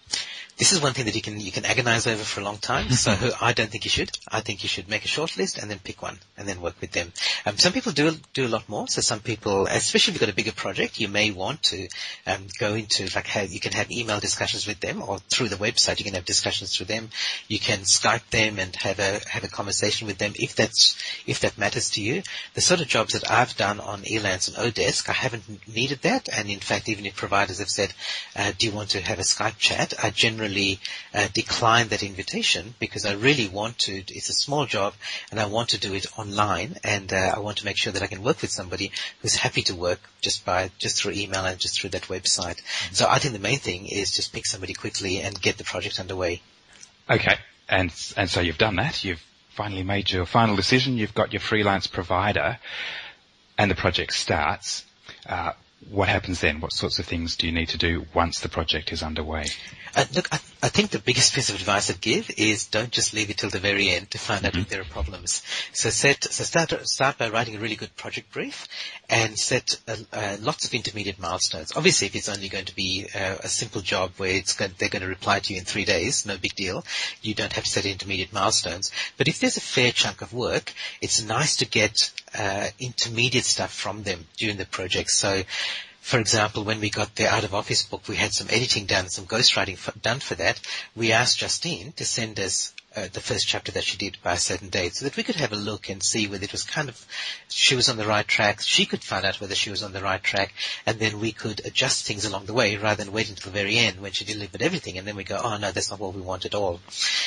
[0.57, 2.89] This is one thing that you can you can agonize over for a long time.
[2.91, 4.11] so I don't think you should.
[4.29, 6.75] I think you should make a short list and then pick one and then work
[6.79, 7.11] with them.
[7.45, 8.87] Um, some people do do a lot more.
[8.87, 11.89] So some people, especially if you've got a bigger project, you may want to
[12.25, 15.57] um, go into like have, you can have email discussions with them or through the
[15.57, 17.09] website you can have discussions through them.
[17.49, 20.97] You can Skype them and have a have a conversation with them if that's
[21.27, 22.23] if that matters to you.
[22.53, 26.29] The sort of jobs that I've done on Elance and Odesk, I haven't needed that.
[26.29, 27.93] And in fact, even if providers have said,
[28.37, 30.79] uh, "Do you want to have a Skype chat?" I generally generally
[31.13, 34.03] uh, decline that invitation because I really want to.
[34.07, 34.93] It's a small job,
[35.31, 38.01] and I want to do it online, and uh, I want to make sure that
[38.01, 38.91] I can work with somebody
[39.21, 42.59] who's happy to work just by just through email and just through that website.
[42.61, 42.93] Mm-hmm.
[42.93, 45.99] So I think the main thing is just pick somebody quickly and get the project
[45.99, 46.41] underway.
[47.09, 47.37] Okay,
[47.69, 49.03] and and so you've done that.
[49.03, 50.97] You've finally made your final decision.
[50.97, 52.59] You've got your freelance provider,
[53.57, 54.85] and the project starts.
[55.27, 55.53] Uh,
[55.89, 56.61] what happens then?
[56.61, 59.45] What sorts of things do you need to do once the project is underway?
[59.95, 63.13] Uh, look, I, I, think the biggest piece of advice I'd give is don't just
[63.13, 64.57] leave it till the very end to find mm-hmm.
[64.57, 65.41] out if there are problems.
[65.71, 68.67] So set, so start, start by writing a really good project brief
[69.09, 71.71] and set uh, uh, lots of intermediate milestones.
[71.77, 75.01] Obviously, if it's only going to be a simple job where it's going, they're going
[75.01, 76.83] to reply to you in three days, no big deal.
[77.21, 78.91] You don't have to set intermediate milestones.
[79.17, 83.73] But if there's a fair chunk of work, it's nice to get uh, intermediate stuff
[83.73, 85.11] from them during the project.
[85.11, 85.43] So
[86.05, 89.09] for example, when we got the out of office book, we had some editing done,
[89.09, 90.61] some ghostwriting for, done for that.
[90.95, 94.37] We asked Justine to send us uh, the first chapter that she did by a
[94.37, 96.89] certain date, so that we could have a look and see whether it was kind
[96.89, 97.05] of
[97.49, 98.61] she was on the right track.
[98.61, 100.53] She could find out whether she was on the right track,
[100.85, 103.77] and then we could adjust things along the way rather than wait until the very
[103.77, 106.21] end when she delivered everything, and then we go, oh no, that's not what we
[106.21, 106.79] want at all.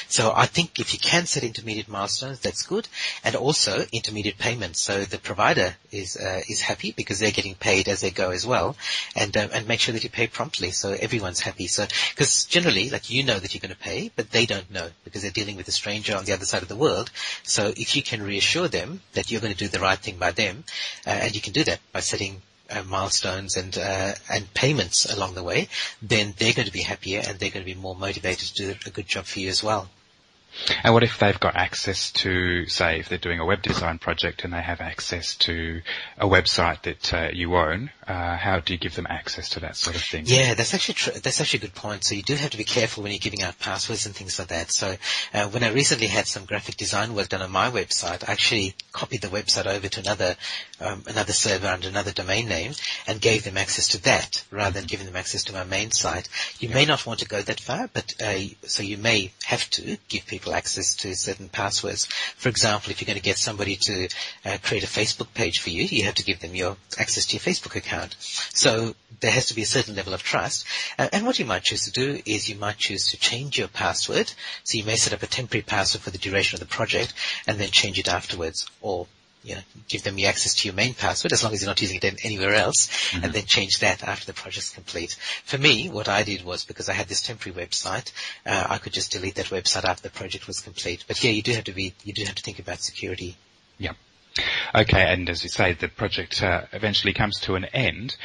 [0.09, 2.89] So I think if you can set intermediate milestones, that's good,
[3.25, 4.81] and also intermediate payments.
[4.81, 8.47] So the provider is uh, is happy because they're getting paid as they go as
[8.47, 8.77] well,
[9.15, 11.67] and uh, and make sure that you pay promptly so everyone's happy.
[11.67, 14.89] So because generally, like you know that you're going to pay, but they don't know
[15.05, 17.11] because they're dealing with a stranger on the other side of the world.
[17.43, 20.31] So if you can reassure them that you're going to do the right thing by
[20.31, 20.65] them,
[21.07, 22.41] uh, and you can do that by setting
[22.71, 25.69] uh, milestones and uh, and payments along the way,
[26.01, 28.75] then they're going to be happier and they're going to be more motivated to do
[28.87, 29.89] a good job for you as well.
[30.83, 34.45] And what if they've got access to, say, if they're doing a web design project
[34.45, 35.83] and they have access to
[36.19, 37.91] a website that uh, you own?
[38.07, 40.25] Uh, how do you give them access to that sort of thing?
[40.27, 42.05] Yeah, that's actually tr- that's actually a good point.
[42.05, 44.49] So you do have to be careful when you're giving out passwords and things like
[44.49, 44.73] that.
[44.73, 44.97] So
[45.35, 48.75] uh, when I recently had some graphic design work done on my website, I actually
[48.93, 50.37] copied the website over to another
[50.81, 52.73] um, another server under another domain name
[53.07, 56.29] and gave them access to that rather than giving them access to my main site.
[56.61, 56.77] You yeah.
[56.77, 60.27] may not want to go that far, but uh, so you may have to give
[60.27, 62.07] people access to certain passwords.
[62.37, 64.09] For example, if you're going to get somebody to
[64.45, 67.37] uh, create a Facebook page for you, you have to give them your access to
[67.37, 68.17] your Facebook account.
[68.19, 70.67] So there has to be a certain level of trust.
[70.99, 73.69] Uh, and what you might choose to do is you might choose to change your
[73.69, 74.33] password.
[74.65, 77.15] So you may set up a temporary password for the duration of the project
[77.47, 79.07] and then change it afterwards or
[79.49, 81.81] you know, give them the access to your main password as long as you're not
[81.81, 83.25] using it anywhere else, mm-hmm.
[83.25, 85.17] and then change that after the project's complete.
[85.45, 88.13] For me, what I did was because I had this temporary website,
[88.45, 91.05] uh, I could just delete that website after the project was complete.
[91.09, 93.37] But yeah, you do have to be, you do have to think about security.
[93.79, 93.93] Yeah.
[94.75, 98.17] Okay, and as you say, the project uh, eventually comes to an end.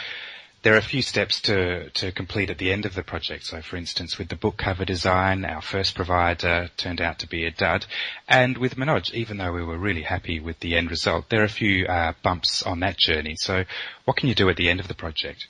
[0.64, 3.44] There are a few steps to, to complete at the end of the project.
[3.46, 7.46] So, for instance, with the book cover design, our first provider turned out to be
[7.46, 7.86] a dud.
[8.30, 11.46] And with Manoj, even though we were really happy with the end result, there are
[11.46, 13.36] a few uh, bumps on that journey.
[13.38, 13.66] So,
[14.06, 15.48] what can you do at the end of the project?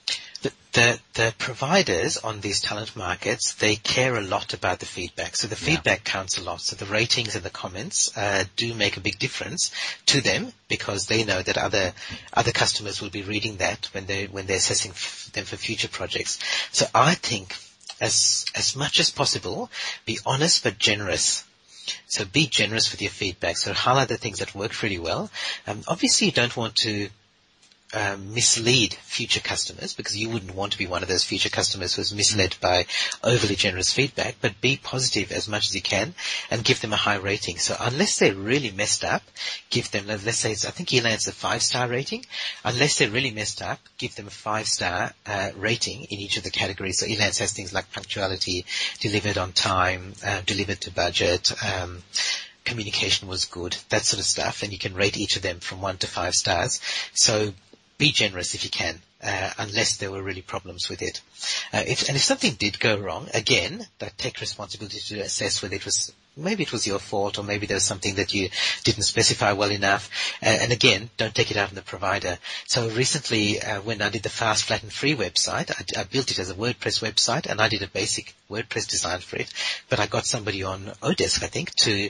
[0.74, 5.36] The, the providers on these talent markets, they care a lot about the feedback.
[5.36, 6.12] So the feedback yeah.
[6.12, 6.62] counts a lot.
[6.62, 9.72] So the ratings and the comments uh, do make a big difference
[10.08, 11.94] to them because they know that other
[12.34, 15.90] other customers will be reading that when they when they're assessing f- them for future
[15.90, 16.40] projects.
[16.72, 17.56] So I think
[18.02, 19.70] as as much as possible,
[20.06, 21.44] be honest but generous
[22.08, 23.58] so be generous with your feedback.
[23.58, 25.30] So highlight the things that work really well.
[25.68, 27.10] Um, obviously, you don't want to
[27.94, 31.94] um, mislead future customers because you wouldn't want to be one of those future customers
[31.94, 32.86] who's misled by
[33.24, 36.14] overly generous feedback, but be positive as much as you can
[36.50, 37.58] and give them a high rating.
[37.58, 39.22] So unless they're really messed up,
[39.70, 42.26] give them, let's say, I think Elance a five star rating.
[42.64, 46.44] Unless they're really messed up, give them a five star uh, rating in each of
[46.44, 47.00] the categories.
[47.00, 48.66] So Elance has things like punctuality,
[49.00, 52.04] delivered on time, uh, delivered to budget, um,
[52.66, 55.82] communication was good, that sort of stuff, and you can rate each of them from
[55.82, 56.80] one to five stars.
[57.14, 57.54] So
[57.98, 61.22] be generous if you can, uh, unless there were really problems with it.
[61.72, 65.76] Uh, if, and if something did go wrong, again, that take responsibility to assess whether
[65.76, 68.50] it was maybe it was your fault or maybe there was something that you
[68.84, 70.10] didn't specify well enough.
[70.42, 72.38] Uh, and again, don't take it out on the provider.
[72.66, 76.32] So recently, uh, when I did the fast, flat and free website, I, I, built
[76.32, 79.54] it as a WordPress website and I did a basic WordPress design for it.
[79.90, 82.10] But I got somebody on Odesk, I think, to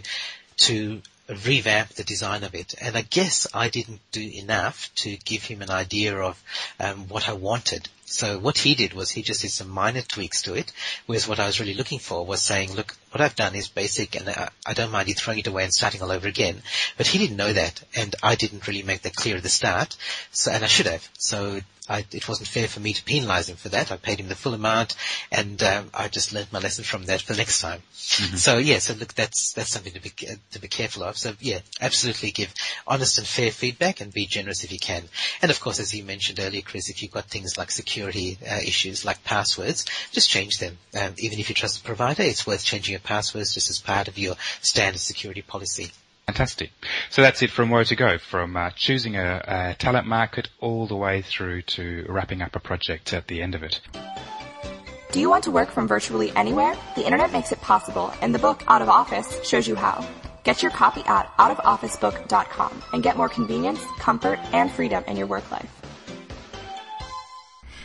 [0.55, 2.76] to revamp the design of it.
[2.82, 6.41] And I guess I didn't do enough to give him an idea of
[6.80, 7.88] um, what I wanted.
[8.05, 10.71] So what he did was he just did some minor tweaks to it,
[11.05, 14.16] whereas what I was really looking for was saying, look, what I've done is basic
[14.16, 16.64] and I, I don't mind you throwing it away and starting all over again.
[16.97, 19.95] But he didn't know that and I didn't really make that clear at the start.
[20.32, 21.07] So, and I should have.
[21.20, 23.91] So I, it wasn't fair for me to penalise him for that.
[23.91, 24.95] I paid him the full amount,
[25.32, 27.82] and um, I just learnt my lesson from that for the next time.
[27.93, 28.36] Mm-hmm.
[28.38, 30.11] So yeah, so look, that's that's something to be
[30.51, 31.18] to be careful of.
[31.18, 32.53] So yeah, absolutely give
[32.88, 35.03] honest and fair feedback, and be generous if you can.
[35.41, 38.55] And of course, as you mentioned earlier, Chris, if you've got things like security uh,
[38.55, 40.78] issues like passwords, just change them.
[40.99, 44.07] Um, even if you trust the provider, it's worth changing your passwords just as part
[44.07, 45.91] of your standard security policy.
[46.25, 46.71] Fantastic.
[47.09, 50.87] So that's it from where to go, from uh, choosing a, a, talent market all
[50.87, 53.81] the way through to wrapping up a project at the end of it.
[55.11, 56.75] Do you want to work from virtually anywhere?
[56.95, 60.07] The internet makes it possible, and the book Out of Office shows you how.
[60.43, 65.49] Get your copy at outofofficebook.com and get more convenience, comfort, and freedom in your work
[65.51, 65.82] life.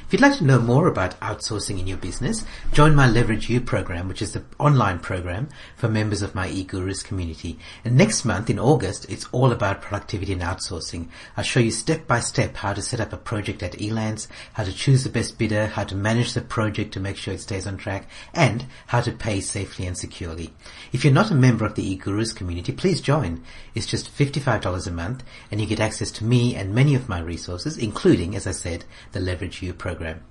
[0.09, 2.42] If you'd like to know more about outsourcing in your business,
[2.72, 7.04] join my Leverage You program, which is the online program for members of my eGurus
[7.04, 7.59] community.
[7.84, 11.09] And next month in August, it's all about productivity and outsourcing.
[11.36, 14.64] I'll show you step by step how to set up a project at Elance, how
[14.64, 17.66] to choose the best bidder, how to manage the project to make sure it stays
[17.66, 20.54] on track, and how to pay safely and securely.
[20.90, 23.42] If you're not a member of the eGurus community, please join.
[23.74, 27.20] It's just $55 a month and you get access to me and many of my
[27.20, 30.22] resources, including, as I said, the Leverage You program program.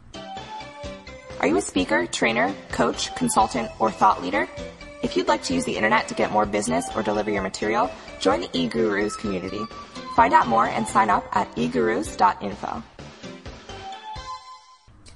[1.39, 4.47] Are you a speaker, trainer, coach, consultant, or thought leader?
[5.03, 7.91] If you'd like to use the internet to get more business or deliver your material,
[8.19, 9.63] join the eGurus community.
[10.15, 12.81] Find out more and sign up at egurus.info.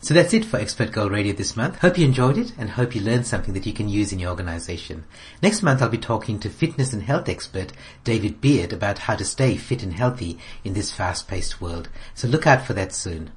[0.03, 1.77] So that's it for Expert Guru Radio this month.
[1.77, 4.31] Hope you enjoyed it and hope you learned something that you can use in your
[4.31, 5.05] organization.
[5.41, 7.71] Next month I'll be talking to fitness and health expert
[8.03, 11.89] David Beard about how to stay fit and healthy in this fast-paced world.
[12.15, 13.31] So look out for that soon.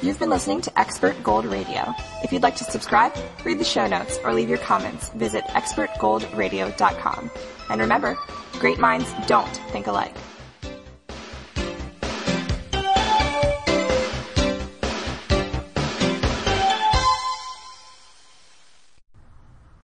[0.00, 1.92] You've been listening to Expert Guru Radio.
[2.22, 3.12] If you'd like to subscribe,
[3.44, 7.30] read the show notes, or leave your comments, visit expertgururadio.com.
[7.68, 8.16] And remember,
[8.60, 10.14] great minds don't think alike.